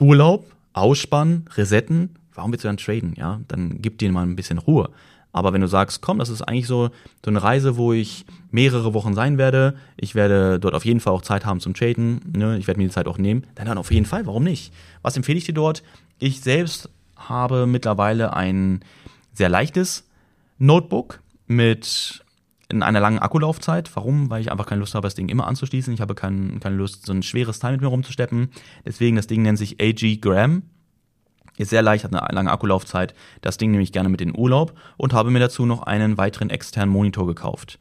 Urlaub, 0.00 0.50
Ausspannen, 0.72 1.44
Resetten? 1.54 2.16
Warum 2.34 2.52
willst 2.52 2.64
du 2.64 2.68
dann 2.68 2.76
traden? 2.76 3.14
Ja, 3.16 3.40
dann 3.48 3.80
gib 3.80 3.98
dir 3.98 4.10
mal 4.10 4.22
ein 4.22 4.36
bisschen 4.36 4.58
Ruhe. 4.58 4.90
Aber 5.32 5.52
wenn 5.52 5.60
du 5.60 5.68
sagst, 5.68 6.00
komm, 6.00 6.18
das 6.18 6.30
ist 6.30 6.42
eigentlich 6.42 6.66
so, 6.66 6.90
so 7.24 7.30
eine 7.30 7.42
Reise, 7.42 7.76
wo 7.76 7.92
ich 7.92 8.24
mehrere 8.50 8.94
Wochen 8.94 9.14
sein 9.14 9.38
werde, 9.38 9.76
ich 9.96 10.14
werde 10.14 10.58
dort 10.58 10.74
auf 10.74 10.84
jeden 10.84 11.00
Fall 11.00 11.12
auch 11.12 11.22
Zeit 11.22 11.44
haben 11.44 11.60
zum 11.60 11.74
Traden, 11.74 12.20
ne? 12.34 12.58
ich 12.58 12.66
werde 12.66 12.80
mir 12.80 12.86
die 12.86 12.92
Zeit 12.92 13.06
auch 13.06 13.18
nehmen, 13.18 13.46
dann, 13.54 13.66
dann 13.66 13.78
auf 13.78 13.90
jeden 13.90 14.06
Fall, 14.06 14.26
warum 14.26 14.44
nicht? 14.44 14.72
Was 15.02 15.16
empfehle 15.16 15.38
ich 15.38 15.44
dir 15.44 15.54
dort? 15.54 15.82
Ich 16.18 16.40
selbst 16.40 16.88
habe 17.16 17.66
mittlerweile 17.66 18.34
ein 18.34 18.80
sehr 19.32 19.48
leichtes 19.48 20.04
Notebook 20.58 21.20
mit 21.46 22.24
in 22.70 22.82
einer 22.82 23.00
langen 23.00 23.18
Akkulaufzeit. 23.18 23.90
Warum? 23.94 24.30
Weil 24.30 24.40
ich 24.42 24.52
einfach 24.52 24.66
keine 24.66 24.80
Lust 24.80 24.94
habe, 24.94 25.06
das 25.06 25.14
Ding 25.14 25.28
immer 25.28 25.46
anzuschließen. 25.46 25.92
Ich 25.94 26.00
habe 26.00 26.14
kein, 26.14 26.60
keine 26.60 26.76
Lust, 26.76 27.06
so 27.06 27.12
ein 27.12 27.22
schweres 27.22 27.58
Teil 27.58 27.72
mit 27.72 27.80
mir 27.80 27.86
rumzusteppen. 27.86 28.50
Deswegen, 28.84 29.16
das 29.16 29.26
Ding 29.26 29.42
nennt 29.42 29.58
sich 29.58 29.80
AG 29.80 30.20
Gram. 30.20 30.62
Ist 31.58 31.70
sehr 31.70 31.82
leicht, 31.82 32.04
hat 32.04 32.14
eine 32.14 32.34
lange 32.34 32.50
Akkulaufzeit. 32.50 33.14
Das 33.42 33.58
Ding 33.58 33.72
nehme 33.72 33.82
ich 33.82 33.92
gerne 33.92 34.08
mit 34.08 34.20
in 34.20 34.28
den 34.28 34.38
Urlaub 34.38 34.72
und 34.96 35.12
habe 35.12 35.30
mir 35.30 35.40
dazu 35.40 35.66
noch 35.66 35.82
einen 35.82 36.16
weiteren 36.16 36.50
externen 36.50 36.92
Monitor 36.92 37.26
gekauft. 37.26 37.78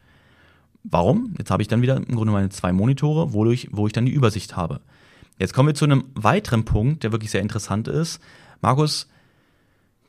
Warum? 0.84 1.36
Jetzt 1.38 1.51
habe 1.51 1.62
ich 1.62 1.67
dann 1.67 1.81
wieder 1.81 1.98
im 1.98 2.15
Grunde 2.15 2.34
meine 2.34 2.50
zwei 2.50 2.72
Monitore, 2.72 3.34
wodurch, 3.34 3.69
wo 3.72 3.88
ich 3.88 3.93
dann 3.93 4.05
die 4.05 4.12
Übersicht 4.12 4.55
habe. 4.55 4.81
Jetzt 5.38 5.53
kommen 5.53 5.67
wir 5.67 5.75
zu 5.75 5.86
einem 5.86 6.05
weiteren 6.15 6.65
Punkt, 6.65 7.03
der 7.03 7.12
wirklich 7.12 7.29
sehr 7.29 7.41
interessant 7.41 7.88
ist. 7.88 8.19
Markus, 8.62 9.07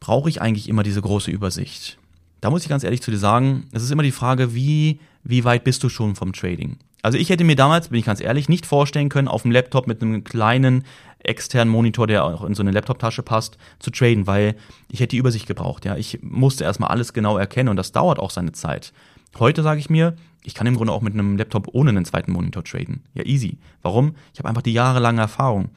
brauche 0.01 0.29
ich 0.29 0.41
eigentlich 0.41 0.69
immer 0.69 0.83
diese 0.83 1.03
große 1.03 1.31
Übersicht? 1.31 1.99
Da 2.41 2.51
muss 2.51 2.63
ich 2.63 2.69
ganz 2.69 2.85
ehrlich 2.85 3.03
zu 3.03 3.11
dir 3.11 3.19
sagen, 3.19 3.67
es 3.73 3.83
ist 3.83 3.91
immer 3.91 4.03
die 4.03 4.13
Frage, 4.13 4.55
wie, 4.55 5.01
wie 5.25 5.45
weit 5.45 5.65
bist 5.65 5.83
du 5.83 5.89
schon 5.89 6.15
vom 6.15 6.33
Trading? 6.33 6.79
Also 7.03 7.19
ich 7.19 7.31
hätte 7.31 7.45
mir 7.45 7.57
damals, 7.57 7.89
bin 7.89 7.99
ich 7.99 8.07
ganz 8.07 8.21
ehrlich, 8.21 8.49
nicht 8.49 8.67
vorstellen 8.67 9.09
können, 9.09 9.29
auf 9.29 9.43
dem 9.43 9.51
Laptop 9.51 9.87
mit 9.87 10.03
einem 10.03 10.25
kleinen 10.25 10.85
externen 11.21 11.73
Monitor, 11.73 12.07
der 12.07 12.25
auch 12.25 12.45
in 12.45 12.55
so 12.55 12.63
eine 12.63 12.71
Laptoptasche 12.71 13.23
passt, 13.23 13.59
zu 13.79 13.91
traden, 13.91 14.27
weil 14.27 14.55
ich 14.91 15.01
hätte 15.01 15.11
die 15.11 15.19
Übersicht 15.19 15.47
gebraucht. 15.47 15.85
Ja, 15.85 15.97
ich 15.97 16.21
musste 16.23 16.65
erstmal 16.65 16.91
alles 16.91 17.13
genau 17.13 17.39
erkennen 17.39 17.69
und 17.69 17.77
das 17.77 17.93
dauert 17.93 18.19
auch 18.19 18.31
seine 18.31 18.53
Zeit. 18.53 18.93
Heute 19.39 19.63
sage 19.63 19.81
ich 19.81 19.91
mir, 19.91 20.17
ich 20.43 20.55
kann 20.55 20.67
im 20.67 20.77
Grunde 20.77 20.93
auch 20.93 21.03
mit 21.03 21.15
einem 21.15 21.37
Laptop 21.37 21.69
ohne 21.73 21.91
einen 21.91 22.05
zweiten 22.05 22.33
Monitor 22.33 22.65
traden. 22.65 23.03
Ja, 23.15 23.25
easy. 23.25 23.59
Warum? 23.83 24.15
Ich 24.33 24.39
habe 24.39 24.49
einfach 24.49 24.63
die 24.63 24.73
jahrelange 24.73 25.21
Erfahrung. 25.21 25.71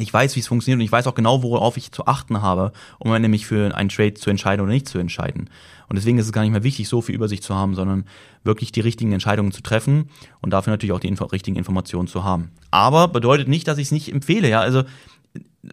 Ich 0.00 0.12
weiß, 0.12 0.36
wie 0.36 0.40
es 0.40 0.46
funktioniert 0.46 0.78
und 0.78 0.84
ich 0.84 0.92
weiß 0.92 1.08
auch 1.08 1.14
genau, 1.14 1.42
worauf 1.42 1.76
ich 1.76 1.90
zu 1.90 2.06
achten 2.06 2.40
habe, 2.40 2.72
um 2.98 3.10
nämlich 3.20 3.46
für 3.46 3.74
einen 3.74 3.88
Trade 3.88 4.14
zu 4.14 4.30
entscheiden 4.30 4.62
oder 4.62 4.72
nicht 4.72 4.88
zu 4.88 4.98
entscheiden. 4.98 5.50
Und 5.88 5.96
deswegen 5.96 6.18
ist 6.18 6.26
es 6.26 6.32
gar 6.32 6.42
nicht 6.42 6.52
mehr 6.52 6.62
wichtig, 6.62 6.88
so 6.88 7.00
viel 7.00 7.16
Übersicht 7.16 7.42
zu 7.42 7.54
haben, 7.54 7.74
sondern 7.74 8.04
wirklich 8.44 8.70
die 8.70 8.80
richtigen 8.80 9.12
Entscheidungen 9.12 9.50
zu 9.50 9.60
treffen 9.60 10.10
und 10.40 10.50
dafür 10.50 10.70
natürlich 10.70 10.92
auch 10.92 11.00
die 11.00 11.08
info 11.08 11.24
richtigen 11.24 11.56
Informationen 11.56 12.06
zu 12.06 12.22
haben. 12.22 12.52
Aber 12.70 13.08
bedeutet 13.08 13.48
nicht, 13.48 13.66
dass 13.66 13.78
ich 13.78 13.88
es 13.88 13.92
nicht 13.92 14.12
empfehle. 14.12 14.48
Ja, 14.48 14.60
also, 14.60 14.84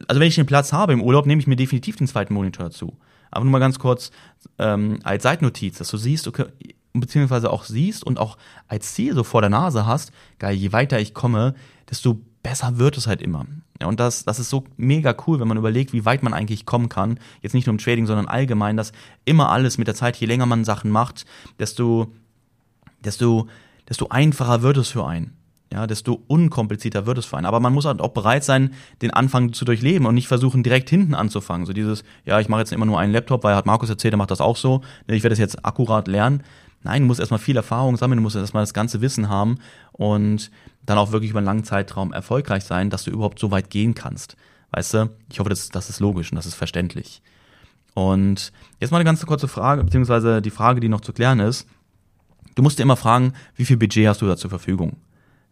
also 0.07 0.19
wenn 0.19 0.27
ich 0.27 0.35
den 0.35 0.47
Platz 0.47 0.73
habe 0.73 0.93
im 0.93 1.03
Urlaub, 1.03 1.27
nehme 1.27 1.39
ich 1.39 1.47
mir 1.47 1.55
definitiv 1.55 1.97
den 1.97 2.07
zweiten 2.07 2.33
Monitor 2.33 2.65
dazu. 2.65 2.97
Aber 3.29 3.43
nur 3.43 3.51
mal 3.51 3.59
ganz 3.59 3.77
kurz 3.77 4.11
ähm, 4.57 4.99
als 5.03 5.23
Seitennotiz, 5.23 5.77
dass 5.77 5.89
du 5.89 5.97
siehst, 5.97 6.27
okay, 6.27 6.45
beziehungsweise 6.93 7.51
auch 7.51 7.63
siehst 7.63 8.03
und 8.03 8.17
auch 8.17 8.37
als 8.67 8.93
Ziel 8.93 9.13
so 9.13 9.23
vor 9.23 9.41
der 9.41 9.49
Nase 9.49 9.85
hast, 9.85 10.11
geil, 10.39 10.55
je 10.55 10.71
weiter 10.71 10.99
ich 10.99 11.13
komme, 11.13 11.53
desto 11.89 12.21
besser 12.45 12.77
wird 12.77 12.95
es 12.95 13.07
halt 13.07 13.23
immer. 13.23 13.47
Ja, 13.81 13.87
und 13.87 13.99
das, 13.99 14.23
das 14.23 14.37
ist 14.37 14.51
so 14.51 14.65
mega 14.77 15.15
cool, 15.25 15.39
wenn 15.39 15.47
man 15.47 15.57
überlegt, 15.57 15.93
wie 15.93 16.05
weit 16.05 16.21
man 16.21 16.31
eigentlich 16.31 16.67
kommen 16.67 16.89
kann. 16.89 17.19
Jetzt 17.41 17.55
nicht 17.55 17.65
nur 17.65 17.73
im 17.73 17.79
Trading, 17.79 18.05
sondern 18.05 18.27
allgemein, 18.27 18.77
dass 18.77 18.91
immer 19.25 19.49
alles 19.49 19.79
mit 19.79 19.87
der 19.87 19.95
Zeit, 19.95 20.15
je 20.17 20.27
länger 20.27 20.45
man 20.45 20.63
Sachen 20.63 20.91
macht, 20.91 21.25
desto, 21.57 22.13
desto, 23.03 23.47
desto 23.89 24.09
einfacher 24.09 24.61
wird 24.61 24.77
es 24.77 24.89
für 24.89 25.07
einen. 25.07 25.33
Ja, 25.73 25.87
desto 25.87 26.21
unkomplizierter 26.27 27.07
wird 27.07 27.17
es 27.17 27.25
für 27.25 27.35
einen. 27.35 27.47
Aber 27.47 27.59
man 27.59 27.73
muss 27.73 27.85
halt 27.85 27.99
auch 27.99 28.13
bereit 28.13 28.43
sein, 28.43 28.75
den 29.01 29.09
Anfang 29.09 29.51
zu 29.51 29.65
durchleben 29.65 30.05
und 30.05 30.13
nicht 30.13 30.27
versuchen, 30.27 30.61
direkt 30.61 30.87
hinten 30.91 31.15
anzufangen. 31.15 31.65
So 31.65 31.73
dieses, 31.73 32.03
ja, 32.25 32.39
ich 32.39 32.47
mache 32.47 32.59
jetzt 32.59 32.73
immer 32.73 32.85
nur 32.85 32.99
einen 32.99 33.11
Laptop, 33.11 33.43
weil 33.43 33.55
hat 33.55 33.65
Markus 33.65 33.89
erzählt, 33.89 34.13
er 34.13 34.17
macht 34.17 34.29
das 34.29 34.39
auch 34.39 34.55
so. 34.55 34.81
Ich 35.07 35.23
werde 35.23 35.29
das 35.29 35.39
jetzt 35.39 35.65
akkurat 35.65 36.07
lernen. 36.07 36.43
Nein, 36.83 37.01
du 37.01 37.07
musst 37.07 37.19
erstmal 37.19 37.39
viel 37.39 37.57
Erfahrung 37.57 37.97
sammeln, 37.97 38.17
du 38.17 38.21
musst 38.21 38.35
erstmal 38.35 38.61
das 38.61 38.75
ganze 38.75 39.01
Wissen 39.01 39.29
haben 39.29 39.57
und 39.91 40.51
dann 40.85 40.97
auch 40.97 41.11
wirklich 41.11 41.31
über 41.31 41.39
einen 41.39 41.45
langen 41.45 41.63
Zeitraum 41.63 42.13
erfolgreich 42.13 42.63
sein, 42.63 42.89
dass 42.89 43.03
du 43.03 43.11
überhaupt 43.11 43.39
so 43.39 43.51
weit 43.51 43.69
gehen 43.69 43.95
kannst. 43.95 44.35
Weißt 44.71 44.93
du? 44.93 45.09
Ich 45.31 45.39
hoffe, 45.39 45.49
das, 45.49 45.69
das 45.69 45.89
ist 45.89 45.99
logisch 45.99 46.31
und 46.31 46.35
das 46.35 46.45
ist 46.45 46.55
verständlich. 46.55 47.21
Und 47.93 48.51
jetzt 48.79 48.91
mal 48.91 48.97
eine 48.97 49.05
ganz 49.05 49.25
kurze 49.25 49.47
Frage, 49.47 49.83
beziehungsweise 49.83 50.41
die 50.41 50.49
Frage, 50.49 50.81
die 50.81 50.89
noch 50.89 51.01
zu 51.01 51.13
klären 51.13 51.39
ist. 51.39 51.67
Du 52.55 52.61
musst 52.61 52.77
dir 52.77 52.83
immer 52.83 52.97
fragen, 52.97 53.33
wie 53.55 53.65
viel 53.65 53.77
Budget 53.77 54.07
hast 54.07 54.21
du 54.21 54.27
da 54.27 54.37
zur 54.37 54.49
Verfügung? 54.49 54.97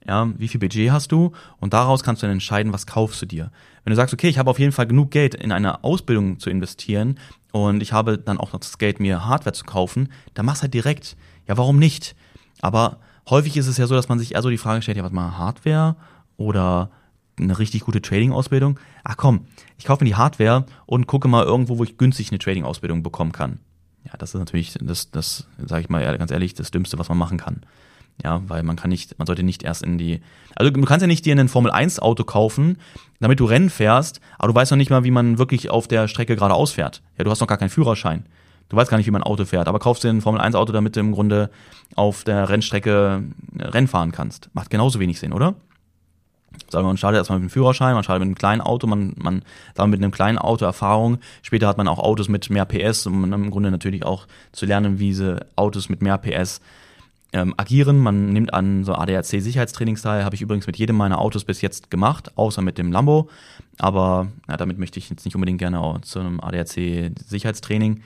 Ja, 0.06 0.30
wie 0.38 0.50
viel 0.50 0.60
Budget 0.60 0.92
hast 0.92 1.14
du? 1.14 1.32
Und 1.60 1.74
daraus 1.74 2.04
kannst 2.04 2.22
du 2.22 2.28
dann 2.28 2.34
entscheiden, 2.34 2.74
was 2.74 2.86
kaufst 2.86 3.22
du 3.22 3.26
dir. 3.26 3.52
Wenn 3.84 3.92
du 3.92 3.96
sagst, 3.96 4.14
okay, 4.14 4.28
ich 4.28 4.38
habe 4.38 4.50
auf 4.50 4.60
jeden 4.60 4.74
Fall 4.74 4.88
genug 4.88 5.12
Geld 5.12 5.36
in 5.36 5.54
eine 5.54 5.84
Ausbildung 5.86 6.40
zu 6.40 6.50
investieren 6.50 7.20
und 7.54 7.82
ich 7.82 7.94
habe 7.94 8.18
dann 8.18 8.38
auch 8.38 8.52
noch 8.52 8.60
das 8.60 8.78
Geld, 8.78 9.00
mir 9.00 9.26
Hardware 9.26 9.54
zu 9.54 9.64
kaufen, 9.64 10.10
dann 10.34 10.46
mach's 10.46 10.62
halt 10.62 10.74
direkt. 10.74 11.16
Ja, 11.48 11.58
warum 11.58 11.80
nicht? 11.80 12.16
Aber 12.62 13.00
häufig 13.30 13.58
ist 13.58 13.68
es 13.68 13.78
ja 13.78 13.88
so, 13.88 13.96
dass 13.96 14.10
man 14.10 14.20
sich 14.20 14.36
eher 14.36 14.42
so 14.42 14.50
die 14.50 14.58
Frage 14.58 14.82
stellt, 14.82 14.98
ja, 14.98 15.04
was 15.04 15.12
mal 15.12 15.38
Hardware 15.38 15.96
oder 16.38 16.92
eine 17.40 17.58
richtig 17.58 17.82
gute 17.82 18.02
Trading-Ausbildung? 18.02 18.80
Ach 19.04 19.18
komm, 19.18 19.48
ich 19.78 19.86
kaufe 19.86 20.04
mir 20.04 20.10
die 20.10 20.16
Hardware 20.16 20.66
und 20.86 21.08
gucke 21.08 21.28
mal 21.28 21.44
irgendwo, 21.44 21.78
wo 21.78 21.84
ich 21.84 21.98
günstig 21.98 22.32
eine 22.32 22.40
Trading-Ausbildung 22.40 23.04
bekommen 23.04 23.32
kann. 23.32 23.60
Ja, 24.06 24.12
das 24.18 24.34
ist 24.34 24.40
natürlich, 24.40 24.76
das, 24.82 25.12
das 25.12 25.48
sage 25.66 25.82
ich 25.82 25.90
mal 25.90 26.18
ganz 26.18 26.32
ehrlich, 26.32 26.54
das 26.54 26.72
Dümmste, 26.72 27.00
was 27.00 27.10
man 27.10 27.18
machen 27.18 27.38
kann. 27.38 27.62
Ja, 28.24 28.48
weil 28.48 28.62
man 28.62 28.76
kann 28.76 28.90
nicht, 28.90 29.18
man 29.18 29.26
sollte 29.26 29.42
nicht 29.42 29.64
erst 29.64 29.82
in 29.82 29.98
die, 29.98 30.22
also 30.56 30.70
du 30.70 30.82
kannst 30.84 31.02
ja 31.02 31.08
nicht 31.08 31.26
dir 31.26 31.36
ein 31.36 31.50
Formel 31.50 31.72
1 31.72 32.00
Auto 32.00 32.24
kaufen, 32.24 32.78
damit 33.20 33.40
du 33.40 33.46
Rennen 33.46 33.72
fährst, 33.72 34.20
aber 34.38 34.50
du 34.50 34.56
weißt 34.56 34.72
noch 34.72 34.78
nicht 34.78 34.92
mal, 34.92 35.04
wie 35.04 35.10
man 35.10 35.40
wirklich 35.40 35.72
auf 35.72 35.88
der 35.88 36.08
Strecke 36.08 36.36
geradeaus 36.36 36.74
fährt. 36.74 37.02
Ja, 37.18 37.24
du 37.24 37.32
hast 37.32 37.40
noch 37.40 37.48
gar 37.48 37.58
keinen 37.58 37.70
Führerschein. 37.70 38.26
Du 38.70 38.78
weißt 38.78 38.90
gar 38.90 38.98
nicht, 38.98 39.08
wie 39.08 39.12
man 39.12 39.22
ein 39.22 39.28
Auto 39.28 39.46
fährt, 39.46 39.68
aber 39.68 39.80
kaufst 39.80 40.04
dir 40.04 40.10
ein 40.10 40.22
Formel-1-Auto, 40.22 40.74
damit 40.74 40.96
du 40.96 41.00
im 41.00 41.12
Grunde 41.12 41.50
auf 41.96 42.24
der 42.24 42.50
Rennstrecke 42.50 43.24
äh, 43.58 43.64
Rennen 43.64 43.88
fahren 43.88 44.12
kannst. 44.12 44.50
Macht 44.54 44.70
genauso 44.70 45.00
wenig 45.00 45.20
Sinn, 45.20 45.34
oder? 45.34 45.56
Sagen 46.70 46.86
wir, 46.86 46.90
man 46.90 46.98
startet 46.98 47.20
erstmal 47.20 47.40
mit 47.40 47.50
dem 47.50 47.54
Führerschein, 47.54 47.94
man 47.94 48.04
startet 48.04 48.22
mit 48.22 48.28
einem 48.28 48.36
kleinen 48.36 48.62
Auto, 48.62 48.88
man, 48.88 49.14
man 49.18 49.44
wir, 49.76 49.88
mit 49.88 50.02
einem 50.02 50.12
kleinen 50.12 50.38
Auto 50.38 50.66
Erfahrung. 50.66 51.18
Später 51.42 51.68
hat 51.68 51.78
man 51.78 51.88
auch 51.88 52.00
Autos 52.00 52.30
mit 52.30 52.50
mehr 52.50 52.66
PS, 52.66 53.08
um 53.08 53.32
im 53.32 53.52
Grunde 53.52 53.72
natürlich 53.72 54.06
auch 54.06 54.28
zu 54.52 54.66
lernen, 54.66 55.00
wie 55.00 55.08
diese 55.08 55.46
Autos 55.56 55.90
mit 55.90 56.02
mehr 56.02 56.18
PS 56.18 56.62
ähm, 57.34 57.54
agieren. 57.58 58.00
Man 58.00 58.32
nimmt 58.32 58.54
an 58.54 58.84
so 58.84 58.94
ADAC-Sicherheitstrainings 58.94 60.04
teil, 60.04 60.24
habe 60.24 60.36
ich 60.36 60.42
übrigens 60.42 60.68
mit 60.68 60.78
jedem 60.78 60.96
meiner 60.96 61.20
Autos 61.20 61.44
bis 61.44 61.62
jetzt 61.62 61.92
gemacht, 61.92 62.32
außer 62.38 62.62
mit 62.62 62.78
dem 62.78 62.92
Lambo. 62.92 63.30
Aber 63.80 64.28
ja, 64.48 64.56
damit 64.56 64.78
möchte 64.78 65.00
ich 65.00 65.10
jetzt 65.10 65.26
nicht 65.26 65.36
unbedingt 65.36 65.60
gerne 65.60 65.82
auch 65.82 66.00
zu 66.02 66.20
einem 66.20 66.40
ADAC-Sicherheitstraining. 66.40 68.02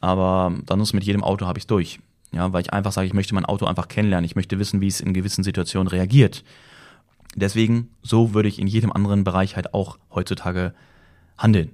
Aber 0.00 0.54
dann 0.64 0.80
ist 0.80 0.92
mit 0.92 1.04
jedem 1.04 1.24
Auto 1.24 1.46
habe 1.46 1.58
ich 1.58 1.64
es 1.64 1.68
durch. 1.68 2.00
Ja, 2.32 2.52
weil 2.52 2.62
ich 2.62 2.72
einfach 2.72 2.92
sage, 2.92 3.06
ich 3.06 3.14
möchte 3.14 3.34
mein 3.34 3.44
Auto 3.44 3.66
einfach 3.66 3.88
kennenlernen. 3.88 4.24
Ich 4.24 4.36
möchte 4.36 4.58
wissen, 4.58 4.80
wie 4.80 4.88
es 4.88 5.00
in 5.00 5.14
gewissen 5.14 5.44
Situationen 5.44 5.88
reagiert. 5.88 6.44
Deswegen, 7.34 7.90
so 8.02 8.34
würde 8.34 8.48
ich 8.48 8.58
in 8.58 8.66
jedem 8.66 8.92
anderen 8.92 9.24
Bereich 9.24 9.56
halt 9.56 9.74
auch 9.74 9.98
heutzutage 10.10 10.74
handeln. 11.38 11.70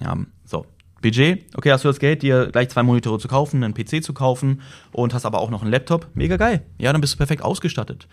Ja, 0.00 0.16
so. 0.44 0.66
Budget, 1.02 1.44
okay, 1.56 1.72
hast 1.72 1.84
du 1.84 1.88
das 1.88 1.98
Geld, 1.98 2.22
dir 2.22 2.46
gleich 2.46 2.68
zwei 2.68 2.84
Monitore 2.84 3.18
zu 3.18 3.26
kaufen, 3.26 3.64
einen 3.64 3.74
PC 3.74 4.04
zu 4.04 4.14
kaufen 4.14 4.62
und 4.92 5.12
hast 5.14 5.26
aber 5.26 5.40
auch 5.40 5.50
noch 5.50 5.62
einen 5.62 5.70
Laptop, 5.72 6.08
mega 6.14 6.36
geil. 6.36 6.64
Ja, 6.78 6.92
dann 6.92 7.00
bist 7.00 7.14
du 7.14 7.16
perfekt 7.18 7.42
ausgestattet. 7.42 8.06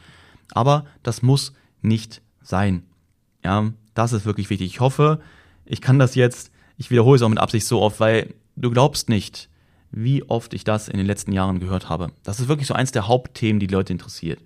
Aber 0.53 0.85
das 1.03 1.21
muss 1.21 1.53
nicht 1.81 2.21
sein. 2.41 2.83
Ja, 3.43 3.71
das 3.93 4.11
ist 4.11 4.25
wirklich 4.25 4.49
wichtig. 4.49 4.67
Ich 4.67 4.79
hoffe, 4.79 5.21
ich 5.65 5.81
kann 5.81 5.99
das 5.99 6.15
jetzt, 6.15 6.51
ich 6.77 6.89
wiederhole 6.89 7.17
es 7.17 7.21
auch 7.21 7.29
mit 7.29 7.37
Absicht 7.37 7.67
so 7.67 7.79
oft, 7.81 7.99
weil 7.99 8.33
du 8.55 8.71
glaubst 8.71 9.07
nicht, 9.07 9.48
wie 9.91 10.23
oft 10.23 10.53
ich 10.53 10.63
das 10.63 10.87
in 10.87 10.97
den 10.97 11.07
letzten 11.07 11.31
Jahren 11.31 11.59
gehört 11.59 11.89
habe. 11.89 12.11
Das 12.23 12.39
ist 12.39 12.47
wirklich 12.47 12.67
so 12.67 12.73
eins 12.73 12.91
der 12.91 13.07
Hauptthemen, 13.07 13.59
die 13.59 13.67
die 13.67 13.73
Leute 13.73 13.93
interessiert. 13.93 14.39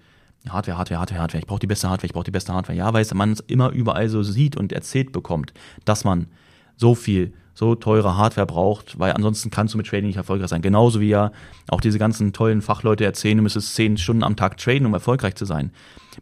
Hardware, 0.47 0.77
Hardware, 0.77 0.99
Hardware, 0.99 1.21
Hardware. 1.21 1.41
Ich 1.41 1.47
brauche 1.47 1.59
die 1.59 1.67
beste 1.67 1.89
Hardware, 1.89 2.05
ich 2.05 2.13
brauche 2.13 2.25
die 2.25 2.31
beste 2.31 2.53
Hardware. 2.53 2.77
Ja, 2.77 2.93
weil 2.93 3.05
man 3.13 3.31
es 3.31 3.39
immer 3.41 3.71
überall 3.71 4.09
so 4.09 4.23
sieht 4.23 4.57
und 4.57 4.71
erzählt 4.73 5.11
bekommt, 5.11 5.53
dass 5.85 6.03
man 6.03 6.27
so 6.75 6.95
viel 6.95 7.33
so 7.53 7.75
teure 7.75 8.17
Hardware 8.17 8.47
braucht, 8.47 8.97
weil 8.99 9.13
ansonsten 9.13 9.51
kannst 9.51 9.73
du 9.73 9.77
mit 9.77 9.87
Trading 9.87 10.07
nicht 10.07 10.17
erfolgreich 10.17 10.49
sein. 10.49 10.61
Genauso 10.61 10.99
wie 10.99 11.09
ja 11.09 11.31
auch 11.69 11.81
diese 11.81 11.99
ganzen 11.99 12.33
tollen 12.33 12.61
Fachleute 12.61 13.05
erzählen, 13.05 13.37
du 13.37 13.43
müsstest 13.43 13.75
zehn 13.75 13.97
Stunden 13.97 14.23
am 14.23 14.35
Tag 14.35 14.57
traden, 14.57 14.87
um 14.87 14.93
erfolgreich 14.93 15.35
zu 15.35 15.45
sein. 15.45 15.71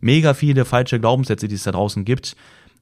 Mega 0.02 0.34
viele 0.34 0.66
falsche 0.66 1.00
Glaubenssätze, 1.00 1.48
die 1.48 1.56
es 1.56 1.64
da 1.64 1.72
draußen 1.72 2.04
gibt, 2.04 2.36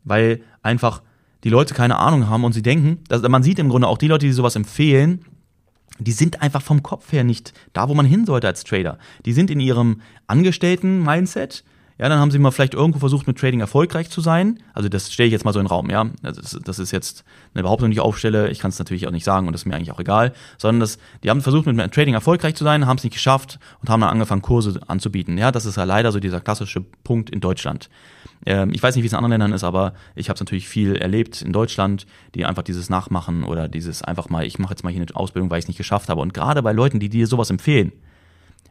weil 0.04 0.42
einfach 0.64 1.04
die 1.44 1.50
Leute 1.50 1.74
keine 1.74 1.98
Ahnung 1.98 2.28
haben 2.28 2.44
und 2.44 2.54
sie 2.54 2.64
denken, 2.64 3.04
dass, 3.08 3.22
man 3.22 3.44
sieht 3.44 3.60
im 3.60 3.70
Grunde 3.70 3.88
auch 3.88 3.98
die 3.98 4.08
Leute, 4.08 4.26
die 4.26 4.34
sowas 4.34 4.56
empfehlen, 4.56 5.24
die 6.00 6.12
sind 6.12 6.42
einfach 6.42 6.62
vom 6.62 6.82
Kopf 6.84 7.12
her 7.12 7.24
nicht 7.24 7.54
da, 7.74 7.90
wo 7.90 7.94
man 7.94 8.06
hin 8.06 8.26
sollte 8.26 8.48
als 8.48 8.64
Trader. 8.64 8.98
Die 9.26 9.34
sind 9.34 9.52
in 9.52 9.60
ihrem 9.60 10.02
Angestellten-Mindset, 10.28 11.64
ja, 12.00 12.08
dann 12.08 12.20
haben 12.20 12.32
sie 12.32 12.40
mal 12.40 12.52
vielleicht 12.52 12.74
irgendwo 12.74 13.00
versucht, 13.00 13.28
mit 13.28 13.38
Trading 13.38 13.60
erfolgreich 13.60 14.10
zu 14.10 14.22
sein. 14.22 14.60
Also 14.74 14.88
das 14.88 15.12
stelle 15.12 15.28
ich 15.28 15.34
jetzt 15.34 15.44
mal 15.44 15.52
so 15.52 15.60
in 15.60 15.66
den 15.66 15.70
Raum, 15.70 15.90
ja. 15.90 16.06
Das, 16.22 16.58
das 16.64 16.80
ist 16.80 16.92
jetzt 16.92 17.26
eine 17.54 17.64
Behauptung, 17.64 17.90
die 17.90 17.96
ich 17.96 18.00
aufstelle. 18.00 18.50
Ich 18.50 18.60
kann 18.60 18.70
es 18.70 18.80
natürlich 18.80 19.06
auch 19.06 19.12
nicht 19.12 19.26
sagen 19.26 19.48
und 19.48 19.54
das 19.54 19.64
ist 19.64 19.66
mir 19.66 19.76
eigentlich 19.76 19.92
auch 19.92 20.00
egal. 20.00 20.32
Sondern 20.58 20.80
das, 20.80 20.98
die 21.24 21.30
haben 21.30 21.42
versucht, 21.42 21.66
mit 21.66 21.94
Trading 21.94 22.14
erfolgreich 22.14 22.56
zu 22.56 22.64
sein, 22.64 22.88
haben 22.88 22.98
es 22.98 23.04
nicht 23.04 23.14
geschafft 23.14 23.60
und 23.82 23.90
haben 23.90 24.00
dann 24.00 24.12
angefangen, 24.12 24.42
Kurse 24.42 24.80
anzubieten. 24.88 25.38
Ja, 25.38 25.52
das 25.52 25.66
ist 25.66 25.76
ja 25.76 25.84
leider 25.84 26.14
so 26.14 26.22
dieser 26.22 26.40
klassische 26.40 26.80
Punkt 27.04 27.30
in 27.32 27.42
Deutschland. 27.42 27.90
Ähm, 28.46 28.72
ich 28.74 28.82
weiß 28.82 28.96
nicht, 28.96 29.04
wie 29.04 29.08
es 29.08 29.12
in 29.12 29.18
anderen 29.18 29.32
Ländern 29.32 29.52
ist, 29.52 29.66
aber 29.66 29.94
ich 30.16 30.30
habe 30.30 30.36
es 30.36 30.40
natürlich 30.40 30.70
viel 30.70 30.96
erlebt 30.96 31.42
in 31.42 31.52
Deutschland, 31.52 32.08
die 32.34 32.46
einfach 32.46 32.64
dieses 32.64 32.90
Nachmachen 32.90 33.44
oder 33.44 33.68
dieses 33.68 34.04
einfach 34.04 34.30
mal, 34.30 34.46
ich 34.46 34.58
mache 34.58 34.72
jetzt 34.72 34.86
mal 34.86 34.94
hier 34.94 35.02
eine 35.02 35.16
Ausbildung, 35.18 35.50
weil 35.50 35.60
ich 35.60 35.66
es 35.66 35.68
nicht 35.68 35.78
geschafft 35.78 36.08
habe. 36.08 36.22
Und 36.22 36.34
gerade 36.34 36.64
bei 36.64 36.72
Leuten, 36.72 37.02
die 37.02 37.10
dir 37.10 37.28
sowas 37.28 37.50
empfehlen, 37.50 37.92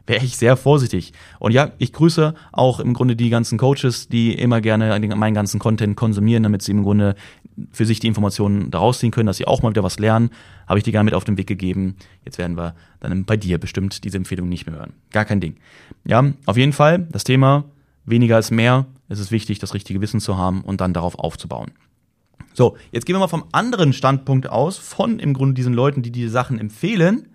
wäre 0.09 0.25
ich 0.25 0.37
sehr 0.37 0.57
vorsichtig. 0.57 1.13
Und 1.37 1.51
ja, 1.51 1.71
ich 1.77 1.93
grüße 1.93 2.33
auch 2.51 2.79
im 2.79 2.93
Grunde 2.93 3.15
die 3.15 3.29
ganzen 3.29 3.59
Coaches, 3.59 4.09
die 4.09 4.33
immer 4.33 4.59
gerne 4.59 4.99
meinen 5.15 5.35
ganzen 5.35 5.59
Content 5.59 5.95
konsumieren, 5.95 6.43
damit 6.43 6.63
sie 6.63 6.71
im 6.71 6.83
Grunde 6.83 7.15
für 7.71 7.85
sich 7.85 7.99
die 7.99 8.07
Informationen 8.07 8.71
daraus 8.71 8.99
ziehen 8.99 9.11
können, 9.11 9.27
dass 9.27 9.37
sie 9.37 9.45
auch 9.45 9.61
mal 9.61 9.69
wieder 9.69 9.83
was 9.83 9.99
lernen. 9.99 10.31
Habe 10.67 10.79
ich 10.79 10.83
dir 10.83 10.91
gerne 10.91 11.05
mit 11.05 11.13
auf 11.13 11.25
den 11.25 11.37
Weg 11.37 11.45
gegeben. 11.45 11.95
Jetzt 12.25 12.39
werden 12.39 12.57
wir 12.57 12.73
dann 12.99 13.23
bei 13.25 13.37
dir 13.37 13.59
bestimmt 13.59 14.03
diese 14.03 14.17
Empfehlung 14.17 14.49
nicht 14.49 14.65
mehr 14.65 14.75
hören. 14.77 14.93
Gar 15.11 15.25
kein 15.25 15.41
Ding. 15.41 15.57
Ja, 16.05 16.23
auf 16.47 16.57
jeden 16.57 16.73
Fall 16.73 17.07
das 17.11 17.23
Thema 17.23 17.65
weniger 18.03 18.39
ist 18.39 18.49
mehr. 18.49 18.87
Es 19.09 19.19
ist 19.19 19.31
wichtig, 19.31 19.59
das 19.59 19.75
richtige 19.75 20.01
Wissen 20.01 20.19
zu 20.19 20.37
haben 20.37 20.61
und 20.61 20.81
dann 20.81 20.93
darauf 20.93 21.19
aufzubauen. 21.19 21.71
So, 22.55 22.77
jetzt 22.91 23.05
gehen 23.05 23.15
wir 23.15 23.19
mal 23.19 23.27
vom 23.27 23.45
anderen 23.51 23.93
Standpunkt 23.93 24.49
aus, 24.49 24.77
von 24.79 25.19
im 25.19 25.35
Grunde 25.35 25.53
diesen 25.53 25.73
Leuten, 25.73 26.01
die 26.01 26.11
diese 26.11 26.29
Sachen 26.29 26.59
empfehlen. 26.59 27.27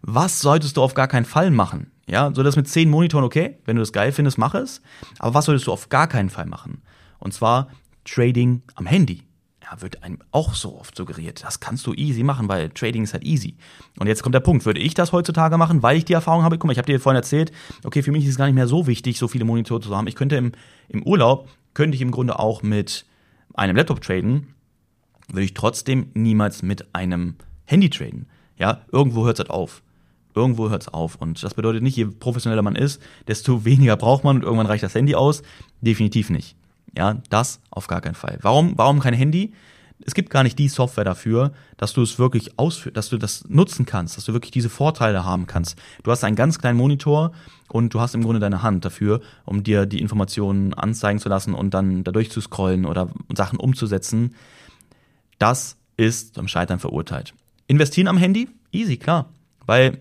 Was 0.00 0.40
solltest 0.40 0.78
du 0.78 0.82
auf 0.82 0.94
gar 0.94 1.08
keinen 1.08 1.26
Fall 1.26 1.50
machen? 1.50 1.90
Ja, 2.08 2.32
so 2.34 2.42
das 2.42 2.56
mit 2.56 2.68
zehn 2.68 2.88
Monitoren, 2.88 3.24
okay, 3.24 3.58
wenn 3.64 3.76
du 3.76 3.82
das 3.82 3.92
geil 3.92 4.12
findest, 4.12 4.38
mach 4.38 4.54
es. 4.54 4.80
Aber 5.18 5.34
was 5.34 5.44
solltest 5.44 5.66
du 5.66 5.72
auf 5.72 5.88
gar 5.88 6.06
keinen 6.08 6.30
Fall 6.30 6.46
machen? 6.46 6.82
Und 7.18 7.34
zwar 7.34 7.68
Trading 8.04 8.62
am 8.74 8.86
Handy. 8.86 9.24
Ja, 9.62 9.82
wird 9.82 10.02
einem 10.02 10.18
auch 10.30 10.54
so 10.54 10.78
oft 10.78 10.96
suggeriert. 10.96 11.44
Das 11.44 11.60
kannst 11.60 11.86
du 11.86 11.92
easy 11.92 12.22
machen, 12.22 12.48
weil 12.48 12.70
Trading 12.70 13.02
ist 13.02 13.12
halt 13.12 13.24
easy. 13.24 13.56
Und 13.98 14.06
jetzt 14.06 14.22
kommt 14.22 14.34
der 14.34 14.40
Punkt. 14.40 14.64
Würde 14.64 14.80
ich 14.80 14.94
das 14.94 15.12
heutzutage 15.12 15.58
machen, 15.58 15.82
weil 15.82 15.98
ich 15.98 16.06
die 16.06 16.14
Erfahrung 16.14 16.42
habe? 16.42 16.56
Guck 16.56 16.68
mal, 16.68 16.72
ich 16.72 16.78
habe 16.78 16.86
dir 16.86 16.98
vorhin 16.98 17.18
erzählt, 17.18 17.52
okay, 17.84 18.02
für 18.02 18.10
mich 18.10 18.24
ist 18.24 18.30
es 18.30 18.36
gar 18.38 18.46
nicht 18.46 18.54
mehr 18.54 18.66
so 18.66 18.86
wichtig, 18.86 19.18
so 19.18 19.28
viele 19.28 19.44
Monitore 19.44 19.80
zu 19.80 19.94
haben. 19.94 20.06
Ich 20.06 20.14
könnte 20.14 20.36
im, 20.36 20.52
im 20.88 21.02
Urlaub, 21.02 21.50
könnte 21.74 21.96
ich 21.96 22.00
im 22.00 22.10
Grunde 22.10 22.38
auch 22.38 22.62
mit 22.62 23.04
einem 23.52 23.76
Laptop 23.76 24.00
traden, 24.00 24.54
würde 25.28 25.44
ich 25.44 25.52
trotzdem 25.52 26.10
niemals 26.14 26.62
mit 26.62 26.94
einem 26.94 27.34
Handy 27.66 27.90
traden. 27.90 28.26
Ja, 28.56 28.80
irgendwo 28.90 29.26
hört 29.26 29.38
es 29.38 29.40
halt 29.40 29.50
auf. 29.50 29.82
Irgendwo 30.34 30.70
hört 30.70 30.82
es 30.82 30.88
auf. 30.88 31.16
Und 31.16 31.42
das 31.42 31.54
bedeutet 31.54 31.82
nicht, 31.82 31.96
je 31.96 32.06
professioneller 32.06 32.62
man 32.62 32.76
ist, 32.76 33.02
desto 33.26 33.64
weniger 33.64 33.96
braucht 33.96 34.24
man 34.24 34.36
und 34.36 34.42
irgendwann 34.42 34.66
reicht 34.66 34.84
das 34.84 34.94
Handy 34.94 35.14
aus. 35.14 35.42
Definitiv 35.80 36.30
nicht. 36.30 36.56
Ja, 36.96 37.20
das 37.30 37.60
auf 37.70 37.86
gar 37.86 38.00
keinen 38.00 38.14
Fall. 38.14 38.38
Warum, 38.42 38.76
warum 38.76 39.00
kein 39.00 39.14
Handy? 39.14 39.52
Es 40.04 40.14
gibt 40.14 40.30
gar 40.30 40.44
nicht 40.44 40.58
die 40.58 40.68
Software 40.68 41.04
dafür, 41.04 41.52
dass 41.76 41.92
du 41.92 42.02
es 42.02 42.18
wirklich 42.18 42.58
ausführst, 42.58 42.96
dass 42.96 43.08
du 43.08 43.18
das 43.18 43.44
nutzen 43.48 43.84
kannst, 43.84 44.16
dass 44.16 44.24
du 44.24 44.32
wirklich 44.32 44.52
diese 44.52 44.68
Vorteile 44.68 45.24
haben 45.24 45.46
kannst. 45.46 45.76
Du 46.04 46.10
hast 46.10 46.22
einen 46.22 46.36
ganz 46.36 46.58
kleinen 46.58 46.78
Monitor 46.78 47.32
und 47.68 47.94
du 47.94 48.00
hast 48.00 48.14
im 48.14 48.22
Grunde 48.22 48.40
deine 48.40 48.62
Hand 48.62 48.84
dafür, 48.84 49.20
um 49.44 49.64
dir 49.64 49.86
die 49.86 50.00
Informationen 50.00 50.72
anzeigen 50.72 51.18
zu 51.18 51.28
lassen 51.28 51.52
und 51.52 51.74
dann 51.74 52.04
dadurch 52.04 52.30
zu 52.30 52.40
scrollen 52.40 52.86
oder 52.86 53.10
Sachen 53.34 53.58
umzusetzen. 53.58 54.36
Das 55.38 55.76
ist 55.96 56.34
zum 56.34 56.46
Scheitern 56.46 56.78
verurteilt. 56.78 57.34
Investieren 57.66 58.08
am 58.08 58.16
Handy? 58.16 58.48
Easy, 58.70 58.96
klar. 58.96 59.30
Weil 59.66 59.98